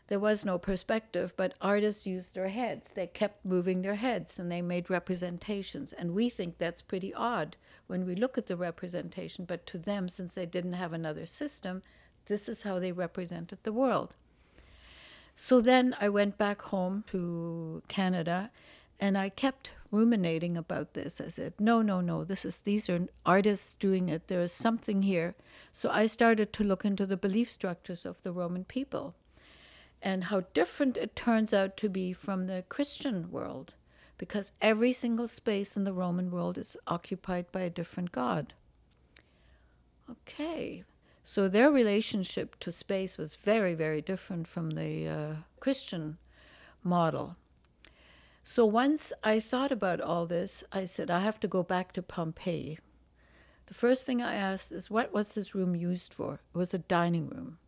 there 0.08 0.20
was 0.20 0.44
no 0.44 0.58
perspective, 0.58 1.34
but 1.38 1.54
artists 1.62 2.06
used 2.06 2.36
their 2.36 2.50
heads. 2.50 2.90
They 2.90 3.08
kept 3.08 3.46
moving 3.46 3.82
their 3.82 3.96
heads 3.96 4.40
and 4.40 4.52
they 4.52 4.62
made 4.62 4.90
representations. 4.90 5.94
And 5.94 6.14
we 6.14 6.30
think 6.30 6.58
that's 6.58 6.82
pretty 6.82 7.14
odd 7.14 7.56
when 7.88 8.06
we 8.06 8.16
look 8.16 8.38
at 8.38 8.48
the 8.48 8.58
representation, 8.58 9.46
but 9.46 9.66
to 9.68 9.78
them, 9.78 10.10
since 10.10 10.36
they 10.36 10.46
didn't 10.46 10.74
have 10.74 10.92
another 10.92 11.26
system, 11.26 11.82
this 12.26 12.50
is 12.50 12.64
how 12.64 12.78
they 12.78 12.92
represented 12.92 13.60
the 13.64 13.72
world. 13.72 14.14
So 15.36 15.62
then 15.62 15.96
I 16.00 16.10
went 16.10 16.38
back 16.38 16.62
home 16.62 17.04
to 17.08 17.82
Canada 17.88 18.52
and 19.00 19.18
I 19.18 19.30
kept 19.30 19.72
ruminating 19.90 20.56
about 20.56 20.94
this. 20.94 21.20
I 21.20 21.30
said, 21.30 21.54
no, 21.60 21.82
no, 21.82 22.00
no, 22.02 22.24
this 22.24 22.46
is 22.46 22.58
these 22.58 22.90
are 22.90 23.08
artists 23.26 23.74
doing 23.76 24.10
it. 24.10 24.28
There 24.28 24.42
is 24.42 24.54
something 24.54 25.02
here. 25.02 25.36
So 25.74 25.90
I 25.90 26.06
started 26.06 26.54
to 26.54 26.64
look 26.64 26.86
into 26.86 27.06
the 27.06 27.18
belief 27.18 27.50
structures 27.50 28.06
of 28.06 28.22
the 28.22 28.32
Roman 28.32 28.64
people 28.64 29.16
and 30.02 30.26
how 30.26 30.42
different 30.54 30.98
it 30.98 31.16
turns 31.16 31.54
out 31.54 31.78
to 31.78 31.90
be 31.90 32.14
from 32.14 32.48
the 32.48 32.64
Christian 32.70 33.32
world, 33.32 33.74
because 34.18 34.52
every 34.62 34.94
single 34.94 35.28
space 35.28 35.76
in 35.76 35.84
the 35.84 35.94
Roman 35.94 36.32
world 36.32 36.58
is 36.58 36.78
occupied 36.88 37.52
by 37.52 37.62
a 37.62 37.70
different 37.70 38.12
god. 38.12 38.54
Okay, 40.10 40.84
so 41.24 41.48
their 41.48 41.72
relationship 41.72 42.60
to 42.60 42.72
space 42.72 43.18
was 43.18 43.36
very, 43.36 43.74
very 43.74 44.02
different 44.02 44.48
from 44.48 44.72
the 44.72 45.08
uh, 45.08 45.34
Christian 45.60 46.18
model. 46.84 47.36
So 48.44 48.66
once 48.66 49.14
I 49.24 49.40
thought 49.40 49.72
about 49.72 50.02
all 50.02 50.26
this, 50.26 50.64
I 50.72 50.86
said, 50.86 51.12
I 51.12 51.20
have 51.20 51.40
to 51.42 51.48
go 51.48 51.64
back 51.64 51.94
to 51.94 52.02
Pompeii. 52.02 52.80
The 53.68 53.74
first 53.74 54.06
thing 54.06 54.22
I 54.22 54.36
asked 54.36 54.72
is, 54.72 54.90
what 54.90 55.14
was 55.14 55.34
this 55.34 55.54
room 55.54 55.76
used 55.76 56.14
for? 56.14 56.42
It 56.54 56.58
was 56.58 56.74
a 56.74 56.80
dining 56.80 57.30
room 57.30 57.60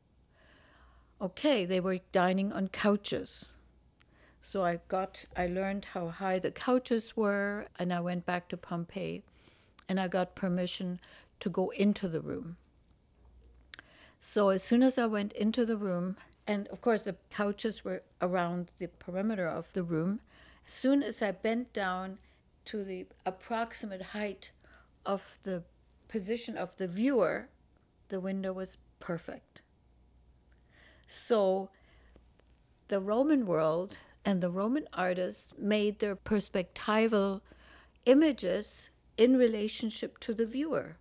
okay, 1.23 1.63
they 1.63 1.79
were 1.79 1.99
dining 2.11 2.51
on 2.51 2.67
couches. 2.67 3.53
So 4.41 4.65
I 4.65 4.79
got, 4.89 5.23
I 5.37 5.47
learned 5.47 5.85
how 5.85 6.09
high 6.09 6.37
the 6.37 6.51
couches 6.51 7.15
were, 7.15 7.67
and 7.79 7.93
I 7.93 8.01
went 8.01 8.25
back 8.25 8.49
to 8.49 8.57
Pompeii, 8.57 9.23
and 9.87 9.99
I 9.99 10.09
got 10.09 10.35
permission 10.35 10.99
to 11.39 11.49
go 11.49 11.69
into 11.69 12.09
the 12.09 12.19
room. 12.19 12.57
So 14.25 14.49
as 14.49 14.63
soon 14.63 14.83
as 14.83 14.97
I 14.97 15.05
went 15.05 15.33
into 15.33 15.65
the 15.65 15.75
room, 15.75 16.15
and 16.47 16.69
of 16.69 16.79
course 16.79 17.03
the 17.03 17.17
couches 17.29 17.83
were 17.83 18.03
around 18.21 18.71
the 18.79 18.87
perimeter 18.87 19.45
of 19.45 19.73
the 19.73 19.83
room, 19.83 20.21
as 20.65 20.71
soon 20.71 21.03
as 21.03 21.21
I 21.21 21.31
bent 21.31 21.73
down 21.73 22.19
to 22.65 22.85
the 22.85 23.05
approximate 23.25 24.01
height 24.01 24.51
of 25.05 25.39
the 25.43 25.63
position 26.07 26.57
of 26.57 26.77
the 26.77 26.87
viewer, 26.87 27.49
the 28.07 28.21
window 28.21 28.53
was 28.53 28.77
perfect. 29.01 29.59
So 31.05 31.69
the 32.87 33.01
Roman 33.01 33.45
world 33.45 33.97
and 34.23 34.41
the 34.41 34.49
Roman 34.49 34.87
artists 34.93 35.51
made 35.57 35.99
their 35.99 36.15
perspectival 36.15 37.41
images 38.05 38.87
in 39.17 39.35
relationship 39.35 40.17
to 40.19 40.33
the 40.33 40.45
viewer, 40.45 40.95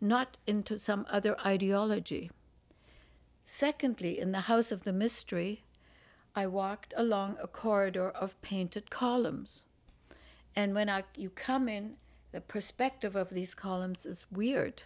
not 0.00 0.36
into 0.48 0.80
some 0.80 1.06
other 1.08 1.40
ideology. 1.46 2.28
Secondly, 3.52 4.16
in 4.16 4.30
the 4.30 4.42
House 4.42 4.70
of 4.70 4.84
the 4.84 4.92
Mystery, 4.92 5.64
I 6.36 6.46
walked 6.46 6.94
along 6.96 7.36
a 7.42 7.48
corridor 7.48 8.08
of 8.08 8.40
painted 8.42 8.90
columns. 8.90 9.64
And 10.54 10.72
when 10.72 10.88
I, 10.88 11.02
you 11.16 11.30
come 11.30 11.68
in, 11.68 11.96
the 12.30 12.40
perspective 12.40 13.16
of 13.16 13.30
these 13.30 13.56
columns 13.56 14.06
is 14.06 14.24
weird. 14.30 14.84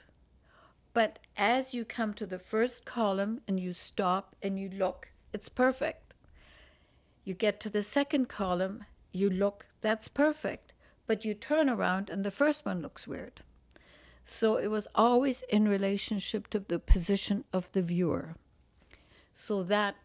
But 0.94 1.18
as 1.37 1.74
you 1.74 1.85
come 1.85 2.14
to 2.14 2.24
the 2.24 2.38
first 2.38 2.87
column 2.87 3.42
and 3.46 3.61
you 3.61 3.74
stop 3.74 4.35
and 4.42 4.59
you 4.59 4.70
look, 4.70 5.11
it's 5.35 5.50
perfect. 5.50 6.14
You 7.22 7.35
get 7.35 7.61
to 7.61 7.68
the 7.68 7.83
second 7.83 8.31
column, 8.31 8.87
you 9.12 9.29
look, 9.29 9.66
that's 9.83 10.09
perfect. 10.09 10.72
But 11.07 11.22
you 11.22 11.35
turn 11.35 11.68
around 11.68 12.09
and 12.09 12.24
the 12.24 12.31
first 12.31 12.64
one 12.64 12.81
looks 12.81 13.07
weird. 13.07 13.42
So 14.24 14.57
it 14.57 14.68
was 14.68 14.88
always 14.94 15.42
in 15.50 15.68
relationship 15.68 16.48
to 16.48 16.61
the 16.61 16.79
position 16.79 17.44
of 17.53 17.70
the 17.72 17.83
viewer. 17.83 18.37
So 19.35 19.62
that 19.64 19.97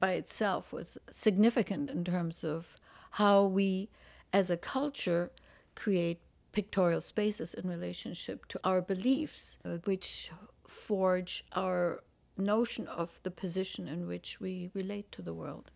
by 0.00 0.12
itself 0.12 0.72
was 0.72 0.98
significant 1.10 1.90
in 1.90 2.04
terms 2.04 2.42
of 2.42 2.80
how 3.12 3.44
we 3.44 3.88
as 4.32 4.50
a 4.50 4.56
culture 4.56 5.30
create 5.74 6.20
pictorial 6.52 7.02
spaces 7.02 7.54
in 7.54 7.68
relationship 7.68 8.46
to 8.46 8.58
our 8.64 8.80
beliefs, 8.80 9.58
uh, 9.64 9.76
which 9.84 10.30
forge 10.66 11.44
our 11.54 12.02
notion 12.38 12.86
of 12.88 13.20
the 13.22 13.30
position 13.30 13.86
in 13.86 14.06
which 14.06 14.40
we 14.40 14.70
relate 14.74 15.12
to 15.12 15.22
the 15.22 15.34
world. 15.34 15.70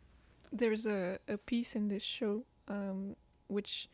There's 0.51 0.87
a, 0.87 1.19
a 1.29 1.37
piece 1.37 1.77
in 1.77 1.89
this 1.89 2.03
show 2.03 2.45
um, 2.67 3.15
which 3.49 3.89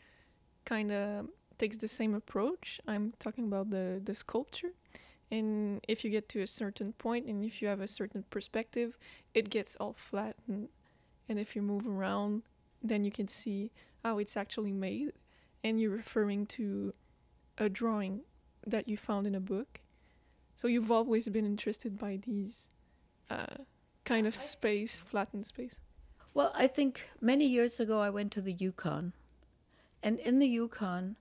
kind 0.64 0.92
of 0.92 1.26
takes 1.58 1.76
the 1.76 1.88
same 1.88 2.14
approach. 2.14 2.80
I'm 2.86 3.14
talking 3.18 3.44
about 3.44 3.70
the 3.70 4.00
the 4.04 4.14
sculpture. 4.14 4.72
And 5.30 5.80
if 5.88 6.04
you 6.04 6.10
get 6.10 6.28
to 6.30 6.40
a 6.40 6.46
certain 6.46 6.92
point 6.92 7.26
and 7.26 7.44
if 7.44 7.60
you 7.60 7.68
have 7.68 7.80
a 7.80 7.88
certain 7.88 8.24
perspective, 8.30 8.98
it 9.34 9.50
gets 9.50 9.76
all 9.76 9.92
flat 9.92 10.36
and 10.46 10.68
and 11.28 11.40
if 11.40 11.56
you 11.56 11.62
move 11.62 11.88
around, 11.88 12.42
then 12.80 13.02
you 13.02 13.10
can 13.10 13.26
see 13.26 13.72
how 14.04 14.18
it's 14.18 14.36
actually 14.36 14.70
made 14.70 15.12
and 15.64 15.80
you're 15.80 15.90
referring 15.90 16.46
to 16.46 16.94
a 17.58 17.68
drawing 17.68 18.20
that 18.64 18.88
you 18.88 18.96
found 18.96 19.26
in 19.26 19.34
a 19.34 19.40
book. 19.40 19.80
So 20.54 20.68
you've 20.68 20.90
always 20.90 21.28
been 21.28 21.44
interested 21.44 21.98
by 21.98 22.20
these 22.24 22.68
uh, 23.28 23.64
kind 24.04 24.26
of 24.26 24.34
space, 24.34 25.00
flattened 25.00 25.46
space. 25.46 25.76
Well, 26.32 26.52
I 26.54 26.66
think 26.66 27.08
many 27.20 27.46
years 27.46 27.80
ago 27.80 28.00
I 28.00 28.10
went 28.10 28.32
to 28.32 28.40
the 28.40 28.52
Yukon, 28.52 29.12
and 30.02 30.18
in 30.20 30.38
the 30.38 30.46
Yukon, 30.46 31.16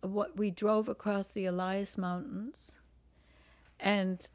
what 0.00 0.36
we 0.36 0.50
drove 0.50 0.88
across 0.88 1.30
the 1.30 1.46
Elias 1.46 1.98
Mountains, 1.98 2.72
and 3.80 4.28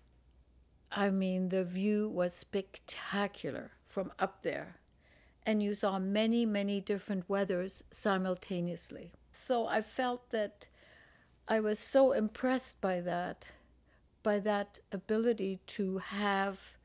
I 0.92 1.10
mean 1.10 1.50
the 1.50 1.64
view 1.64 2.10
was 2.10 2.34
spectacular 2.34 3.72
from 3.86 4.12
up 4.20 4.44
there, 4.44 4.80
and 5.46 5.62
you 5.62 5.76
saw 5.76 6.00
many, 6.00 6.46
many 6.46 6.82
different 6.82 7.30
weathers 7.30 7.84
simultaneously. 7.92 9.12
So 9.32 9.68
I 9.68 9.82
felt 9.82 10.30
that 10.30 10.68
I 11.48 11.60
was 11.60 11.80
so 11.80 12.12
impressed 12.12 12.80
by 12.80 13.02
that, 13.02 13.52
by 14.22 14.40
that 14.40 14.80
ability 14.92 15.60
to 15.68 15.98
have 15.98 16.78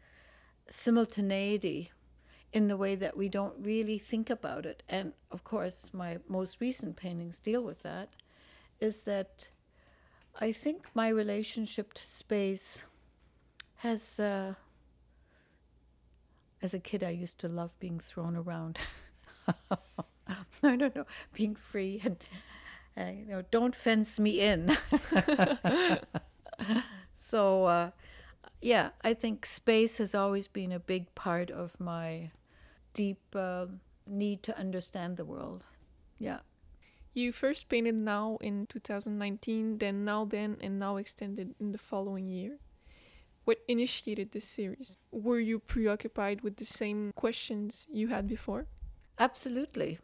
simultaneity 0.71 1.93
in 2.53 2.69
the 2.69 2.77
way 2.77 2.95
that 2.95 3.17
we 3.17 3.29
don't 3.29 3.55
really 3.59 3.99
think 3.99 4.31
about 4.31 4.67
it. 4.67 4.83
And 4.89 5.13
of 5.31 5.45
course, 5.45 5.91
my 5.93 6.19
most 6.27 6.61
recent 6.61 6.97
paintings 6.97 7.41
deal 7.41 7.63
with 7.63 7.83
that. 7.83 8.09
Is 8.81 9.03
that 9.03 9.49
I 10.39 10.53
think 10.53 10.87
my 10.95 11.09
relationship 11.09 11.95
to 11.95 12.07
space 12.07 12.85
has. 13.77 14.21
Uh, 14.21 14.55
as 16.61 16.75
a 16.75 16.79
kid, 16.79 17.05
I 17.05 17.11
used 17.11 17.39
to 17.41 17.49
love 17.49 17.79
being 17.79 18.01
thrown 18.01 18.37
around. 18.37 18.79
I 20.63 20.77
don't 20.77 20.95
know, 20.95 21.07
being 21.33 21.55
free 21.55 22.03
and, 22.05 22.17
uh, 22.97 23.13
you 23.17 23.27
know, 23.27 23.43
don't 23.51 23.75
fence 23.75 24.19
me 24.19 24.41
in. 24.41 24.77
so, 27.15 27.65
uh, 27.67 27.91
yeah, 28.61 28.91
I 29.03 29.15
think 29.15 29.47
space 29.47 29.99
has 29.99 30.15
always 30.15 30.49
been 30.49 30.73
a 30.73 30.81
big 30.81 31.15
part 31.15 31.51
of 31.51 31.79
my 31.79 32.31
deep 32.93 33.21
uh, 33.35 33.67
need 34.07 34.43
to 34.43 34.59
understand 34.59 35.17
the 35.17 35.25
world. 35.25 35.65
Yeah. 36.19 36.41
You 37.15 37.33
first 37.33 37.69
painted 37.69 37.95
now 37.95 38.39
in 38.41 38.67
2019, 38.67 39.79
then 39.79 40.05
now 40.05 40.25
then, 40.25 40.57
and 40.61 40.79
now 40.79 40.97
extended 40.97 41.55
in 41.59 41.73
the 41.73 41.79
following 41.79 42.29
year. 42.29 42.59
What 43.45 43.59
initiated 43.67 44.33
this 44.33 44.45
series? 44.45 44.99
Were 45.11 45.41
you 45.41 45.59
preoccupied 45.59 46.43
with 46.43 46.57
the 46.57 46.67
same 46.67 47.13
questions 47.17 47.87
you 47.91 48.09
had 48.09 48.29
before? 48.29 48.67
Absolutely. 49.19 49.99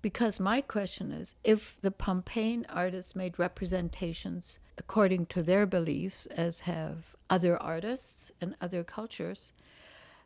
Because 0.00 0.38
my 0.38 0.60
question 0.60 1.10
is 1.10 1.34
if 1.42 1.80
the 1.80 1.90
Pompeian 1.90 2.64
artists 2.68 3.16
made 3.16 3.38
representations 3.38 4.60
according 4.78 5.26
to 5.26 5.42
their 5.42 5.66
beliefs, 5.66 6.26
as 6.26 6.60
have 6.60 7.16
other 7.28 7.60
artists 7.60 8.30
and 8.40 8.54
other 8.60 8.84
cultures, 8.84 9.52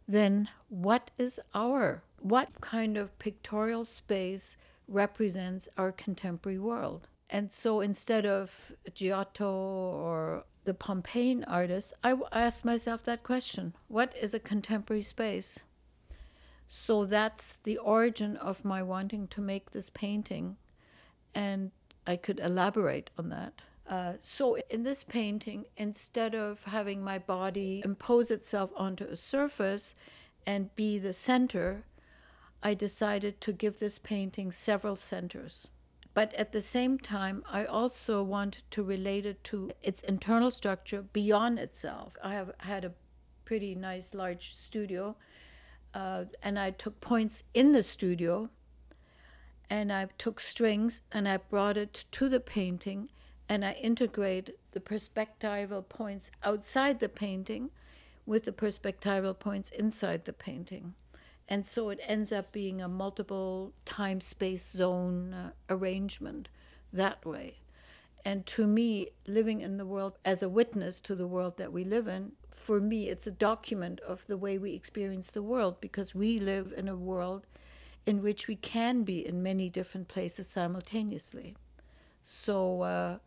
then 0.07 0.49
what 0.69 1.11
is 1.17 1.41
our, 1.55 2.03
what 2.21 2.61
kind 2.61 2.99
of 2.99 3.19
pictorial 3.19 3.87
space 3.87 4.59
represents 4.89 5.69
our 5.77 5.93
contemporary 5.93 6.59
world? 6.59 7.09
And 7.31 7.53
so 7.53 7.81
instead 7.81 8.27
of 8.27 8.73
Giotto 8.95 9.51
or 9.51 10.45
the 10.65 10.75
Pompeian 10.75 11.45
artists, 11.47 11.93
I 12.05 12.17
asked 12.31 12.65
myself 12.65 13.03
that 13.05 13.23
question 13.23 13.75
what 13.89 14.15
is 14.21 14.35
a 14.35 14.39
contemporary 14.39 15.03
space? 15.03 15.61
So 16.69 17.05
that's 17.05 17.57
the 17.65 17.79
origin 17.79 18.37
of 18.37 18.65
my 18.65 18.83
wanting 18.83 19.29
to 19.29 19.41
make 19.41 19.71
this 19.71 19.91
painting, 19.91 20.57
and 21.35 21.71
I 22.07 22.17
could 22.17 22.41
elaborate 22.41 23.11
on 23.19 23.29
that. 23.29 23.65
Uh, 23.89 24.15
so, 24.21 24.57
in 24.71 24.83
this 24.83 25.05
painting, 25.05 25.67
instead 25.77 26.35
of 26.35 26.65
having 26.65 27.03
my 27.03 27.19
body 27.19 27.83
impose 27.85 28.31
itself 28.31 28.71
onto 28.75 29.05
a 29.05 29.17
surface 29.17 29.95
and 30.47 30.75
be 30.75 30.99
the 30.99 31.13
center, 31.13 31.85
I 32.63 32.75
decided 32.75 33.41
to 33.41 33.53
give 33.53 33.79
this 33.79 33.99
painting 33.99 34.53
several 34.53 34.97
centers. 34.97 35.69
But 36.15 36.35
at 36.35 36.53
the 36.53 36.63
same 36.63 36.99
time, 36.99 37.43
I 37.51 37.65
also 37.65 38.23
wanted 38.23 38.65
to 38.73 38.83
relate 38.83 39.27
it 39.27 39.43
to 39.45 39.71
its 39.83 40.03
internal 40.03 40.51
structure 40.51 41.03
beyond 41.03 41.59
itself. 41.59 42.13
I 42.23 42.35
have 42.35 42.53
had 42.59 42.85
a 42.85 42.93
pretty 43.45 43.75
nice 43.75 44.15
large 44.15 44.55
studio 44.55 45.17
uh, 45.95 46.25
and 46.43 46.59
I 46.59 46.71
took 46.71 47.01
points 47.01 47.43
in 47.55 47.73
the 47.73 47.83
studio 47.83 48.51
and 49.69 49.93
I 49.93 50.09
took 50.19 50.39
strings 50.39 51.01
and 51.11 51.29
I 51.29 51.39
brought 51.39 51.77
it 51.77 52.05
to 52.13 52.29
the 52.29 52.41
painting 52.41 53.09
and 53.49 53.65
I 53.65 53.73
integrate 53.73 54.51
the 54.71 54.81
perspectival 54.81 55.87
points 55.89 56.31
outside 56.45 57.01
the 57.01 57.09
painting 57.09 57.71
with 58.25 58.45
the 58.45 58.53
perspectival 58.53 59.39
points 59.39 59.71
inside 59.71 60.25
the 60.25 60.33
painting. 60.33 60.95
And 61.49 61.67
so 61.67 61.91
it 61.91 62.01
ends 62.07 62.33
up 62.33 62.53
being 62.53 62.81
a 62.81 62.89
multiple 62.89 63.73
time 63.85 64.21
space 64.21 64.71
zone 64.71 65.35
uh, 65.35 65.51
arrangement 65.69 66.49
that 66.93 67.25
way. 67.27 67.59
And 68.25 68.47
to 68.47 68.67
me, 68.67 69.09
living 69.27 69.61
in 69.61 69.79
the 69.79 69.87
world 69.87 70.17
as 70.25 70.43
a 70.43 70.49
witness 70.49 71.01
to 71.01 71.17
the 71.17 71.27
world 71.27 71.57
that 71.57 71.73
we 71.73 71.83
live 71.83 72.07
in, 72.07 72.33
for 72.51 72.81
me, 72.81 73.09
it's 73.09 73.27
a 73.27 73.33
document 73.33 74.01
of 74.01 74.27
the 74.29 74.37
way 74.37 74.59
we 74.59 74.75
experience 74.75 75.31
the 75.31 75.43
world 75.43 75.81
because 75.81 76.15
we 76.15 76.39
live 76.39 76.73
in 76.77 76.89
a 76.89 76.97
world 76.97 77.47
in 78.07 78.23
which 78.23 78.47
we 78.47 78.57
can 78.57 79.03
be 79.03 79.27
in 79.27 79.43
many 79.43 79.69
different 79.69 80.09
places 80.09 80.49
simultaneously. 80.49 81.57
So 82.23 82.83
uh, 82.83 83.19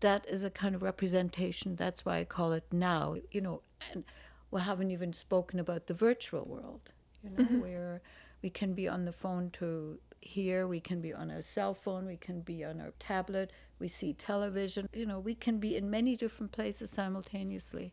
that 0.00 0.26
is 0.26 0.42
a 0.42 0.50
kind 0.50 0.74
of 0.74 0.82
representation. 0.82 1.76
That's 1.76 2.04
why 2.04 2.18
I 2.18 2.24
call 2.24 2.52
it 2.52 2.64
now. 2.72 3.16
You 3.30 3.40
know, 3.40 3.62
and 3.92 4.04
we 4.50 4.60
haven't 4.60 4.90
even 4.90 5.12
spoken 5.12 5.60
about 5.60 5.86
the 5.86 5.94
virtual 5.94 6.44
world. 6.44 6.90
You 7.22 7.30
know, 7.30 7.44
mm-hmm. 7.44 7.60
where 7.60 8.02
we 8.42 8.50
can 8.50 8.74
be 8.74 8.88
on 8.88 9.04
the 9.04 9.12
phone 9.12 9.50
to 9.50 9.98
here, 10.20 10.66
we 10.66 10.80
can 10.80 11.00
be 11.00 11.12
on 11.12 11.30
our 11.30 11.42
cell 11.42 11.74
phone, 11.74 12.06
we 12.06 12.16
can 12.16 12.40
be 12.40 12.64
on 12.64 12.80
our 12.80 12.92
tablet, 12.98 13.52
we 13.78 13.88
see 13.88 14.12
television. 14.12 14.88
You 14.92 15.06
know, 15.06 15.18
we 15.18 15.34
can 15.34 15.58
be 15.58 15.76
in 15.76 15.90
many 15.90 16.16
different 16.16 16.52
places 16.52 16.90
simultaneously. 16.90 17.92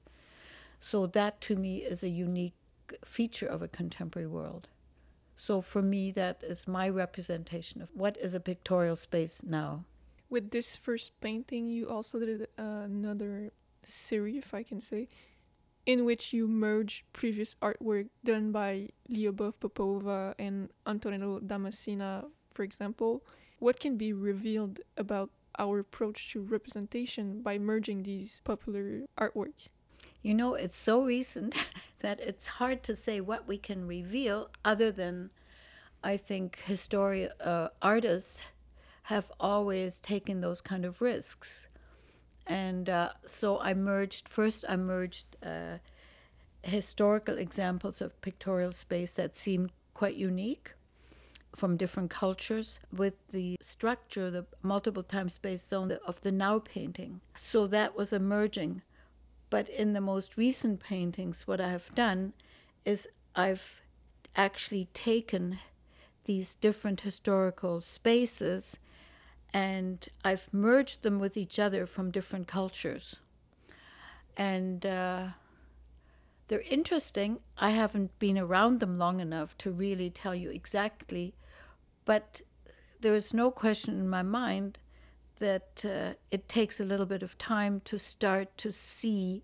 So 0.80 1.08
that 1.08 1.42
to 1.42 1.56
me 1.56 1.78
is 1.78 2.04
a 2.04 2.10
unique 2.10 2.54
feature 3.04 3.48
of 3.48 3.62
a 3.62 3.68
contemporary 3.68 4.28
world. 4.28 4.70
So 5.36 5.62
for 5.62 5.82
me, 5.82 6.12
that 6.12 6.42
is 6.44 6.68
my 6.68 6.90
representation 6.90 7.82
of 7.82 7.90
what 7.94 8.18
is 8.18 8.34
a 8.34 8.40
pictorial 8.40 8.96
space 8.96 9.44
now. 9.44 9.86
With 10.30 10.52
this 10.52 10.76
first 10.76 11.20
painting, 11.22 11.70
you 11.70 11.88
also 11.88 12.20
did 12.20 12.48
uh, 12.58 12.64
another 12.86 13.52
series, 13.84 14.38
if 14.40 14.54
I 14.54 14.64
can 14.64 14.82
say, 14.82 15.08
in 15.88 16.04
which 16.04 16.34
you 16.34 16.48
merge 16.50 17.06
previous 17.14 17.56
artwork 17.56 18.10
done 18.24 18.52
by 18.52 18.90
Lyubov 19.10 19.54
Popova 19.62 20.36
and 20.38 20.70
Antonello 20.86 21.40
da 21.40 21.58
Messina, 21.58 22.26
for 22.54 22.64
example. 22.64 23.24
What 23.60 23.80
can 23.80 23.98
be 23.98 24.12
revealed 24.12 24.82
about 24.98 25.32
our 25.58 25.80
approach 25.80 26.30
to 26.34 26.42
representation 26.42 27.42
by 27.42 27.58
merging 27.58 28.04
these 28.04 28.42
popular 28.44 29.04
artwork? 29.18 29.70
You 30.22 30.34
know, 30.34 30.56
it's 30.56 30.76
so 30.76 31.02
recent 31.04 31.56
that 32.02 32.20
it's 32.20 32.46
hard 32.60 32.84
to 32.84 32.94
say 32.96 33.22
what 33.22 33.48
we 33.48 33.58
can 33.58 33.88
reveal 33.88 34.50
other 34.66 34.92
than 34.92 35.30
I 36.04 36.18
think 36.18 36.60
historian 36.66 37.32
uh, 37.40 37.70
artists 37.82 38.44
have 39.04 39.32
always 39.40 40.00
taken 40.00 40.42
those 40.42 40.60
kind 40.60 40.84
of 40.84 41.02
risks. 41.02 41.70
And 42.48 42.90
uh, 42.90 43.10
so 43.26 43.60
I 43.60 43.74
merged, 43.74 44.30
first, 44.30 44.64
I 44.68 44.78
merged 44.78 45.36
uh, 45.46 45.78
historical 46.64 47.38
examples 47.38 48.02
of 48.02 48.20
pictorial 48.22 48.72
space 48.72 49.14
that 49.14 49.36
seemed 49.36 49.72
quite 49.94 50.16
unique 50.16 50.74
from 51.56 51.76
different 51.76 52.10
cultures 52.10 52.80
with 52.96 53.16
the 53.32 53.58
structure, 53.62 54.30
the 54.30 54.46
multiple 54.62 55.04
time 55.04 55.28
space 55.28 55.64
zone 55.64 55.98
of 56.06 56.22
the 56.22 56.32
now 56.32 56.60
painting. 56.60 57.20
So 57.36 57.68
that 57.68 57.96
was 57.98 58.14
emerging. 58.14 58.84
But 59.50 59.68
in 59.70 59.94
the 59.94 60.02
most 60.02 60.38
recent 60.38 60.80
paintings, 60.80 61.48
what 61.48 61.60
I 61.60 61.70
have 61.70 61.94
done 61.96 62.34
is 62.86 63.08
I've 63.36 63.82
actually 64.36 64.88
taken 64.94 65.60
these 66.26 66.56
different 66.56 67.02
historical 67.02 67.82
spaces 67.82 68.78
and 69.54 70.08
I've 70.24 70.54
merged 70.54 71.04
them 71.04 71.20
with 71.20 71.38
each 71.38 71.60
other 71.60 71.86
from 71.86 72.12
different 72.12 72.48
cultures. 72.48 73.16
And 74.36 74.86
uh, 74.86 75.28
they're 76.48 76.64
interesting. 76.70 77.40
I 77.58 77.72
haven't 77.72 78.18
been 78.20 78.38
around 78.38 78.80
them 78.80 78.98
long 78.98 79.20
enough 79.20 79.58
to 79.60 79.72
really 79.72 80.10
tell 80.10 80.36
you 80.36 80.50
exactly 80.50 81.34
but 82.08 82.42
there 83.02 83.14
is 83.14 83.34
no 83.34 83.52
question 83.52 84.00
in 84.00 84.10
my 84.10 84.24
mind 84.24 84.80
that 85.40 85.84
uh, 85.86 86.14
it 86.32 86.48
takes 86.48 86.80
a 86.80 86.86
little 86.86 87.06
bit 87.06 87.22
of 87.22 87.38
time 87.38 87.82
to 87.84 88.00
start 88.00 88.58
to 88.60 88.72
see 88.72 89.44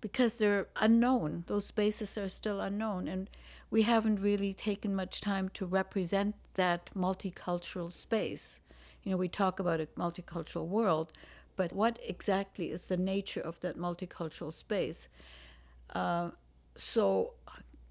because 0.00 0.38
they're 0.38 0.68
unknown. 0.76 1.42
Those 1.48 1.66
spaces 1.66 2.16
are 2.16 2.28
still 2.28 2.60
unknown. 2.60 3.08
And 3.08 3.28
we 3.70 3.82
haven't 3.82 4.22
really 4.22 4.54
taken 4.54 4.94
much 4.94 5.20
time 5.20 5.48
to 5.54 5.66
represent 5.66 6.36
that 6.54 6.90
multicultural 6.96 7.90
space. 7.90 8.60
You 9.06 9.12
know, 9.12 9.18
we 9.18 9.28
talk 9.28 9.60
about 9.60 9.80
a 9.80 9.86
multicultural 9.96 10.66
world, 10.66 11.12
but 11.54 11.72
what 11.72 11.96
exactly 12.04 12.72
is 12.72 12.88
the 12.88 12.96
nature 12.96 13.40
of 13.40 13.60
that 13.60 13.78
multicultural 13.78 14.52
space? 14.52 15.06
Uh, 15.94 16.30
so, 16.74 17.34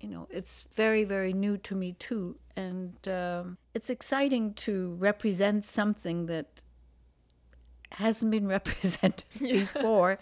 you 0.01 0.09
know, 0.09 0.27
it's 0.29 0.65
very, 0.73 1.05
very 1.05 1.31
new 1.31 1.57
to 1.59 1.73
me 1.73 1.93
too. 1.93 2.35
And 2.57 2.95
um, 3.07 3.57
it's 3.73 3.89
exciting 3.89 4.55
to 4.55 4.95
represent 4.95 5.65
something 5.65 6.25
that 6.25 6.63
hasn't 7.93 8.29
been 8.29 8.47
represented 8.57 9.23
before. 9.39 10.19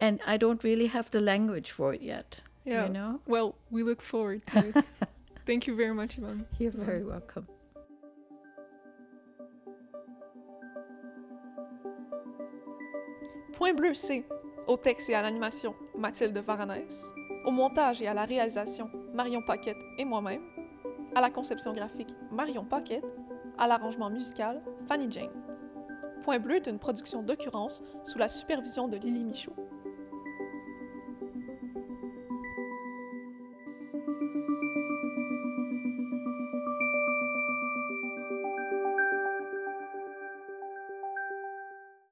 And 0.00 0.18
I 0.26 0.38
don't 0.38 0.64
really 0.64 0.88
have 0.88 1.08
the 1.12 1.20
language 1.20 1.70
for 1.70 1.94
it 1.94 2.02
yet. 2.02 2.40
Yeah. 2.64 2.86
You 2.86 2.92
know? 2.92 3.20
Well, 3.26 3.54
we 3.70 3.84
look 3.84 4.02
forward 4.02 4.44
to 4.48 4.70
it. 4.70 4.84
Thank 5.46 5.68
you 5.68 5.76
very 5.76 5.94
much, 5.94 6.18
Yvonne. 6.18 6.46
You're 6.58 6.72
very 6.72 7.04
welcome. 7.04 7.46
Point 13.62 13.74
bleu, 13.74 13.94
c'est 13.94 14.24
au 14.66 14.76
texte 14.76 15.08
et 15.08 15.14
à 15.14 15.22
l'animation 15.22 15.76
Mathilde 15.96 16.36
Varanès, 16.36 17.12
au 17.44 17.52
montage 17.52 18.02
et 18.02 18.08
à 18.08 18.12
la 18.12 18.24
réalisation 18.24 18.90
Marion 19.14 19.40
Paquette 19.40 19.80
et 19.98 20.04
moi-même, 20.04 20.42
à 21.14 21.20
la 21.20 21.30
conception 21.30 21.72
graphique 21.72 22.08
Marion 22.32 22.64
Paquette, 22.64 23.04
à 23.56 23.68
l'arrangement 23.68 24.10
musical 24.10 24.60
Fanny 24.88 25.06
Jane. 25.08 25.30
Point 26.24 26.40
bleu 26.40 26.56
est 26.56 26.66
une 26.66 26.80
production 26.80 27.22
d'occurrence 27.22 27.84
sous 28.02 28.18
la 28.18 28.28
supervision 28.28 28.88
de 28.88 28.96
Lily 28.96 29.22
Michaud. 29.22 29.54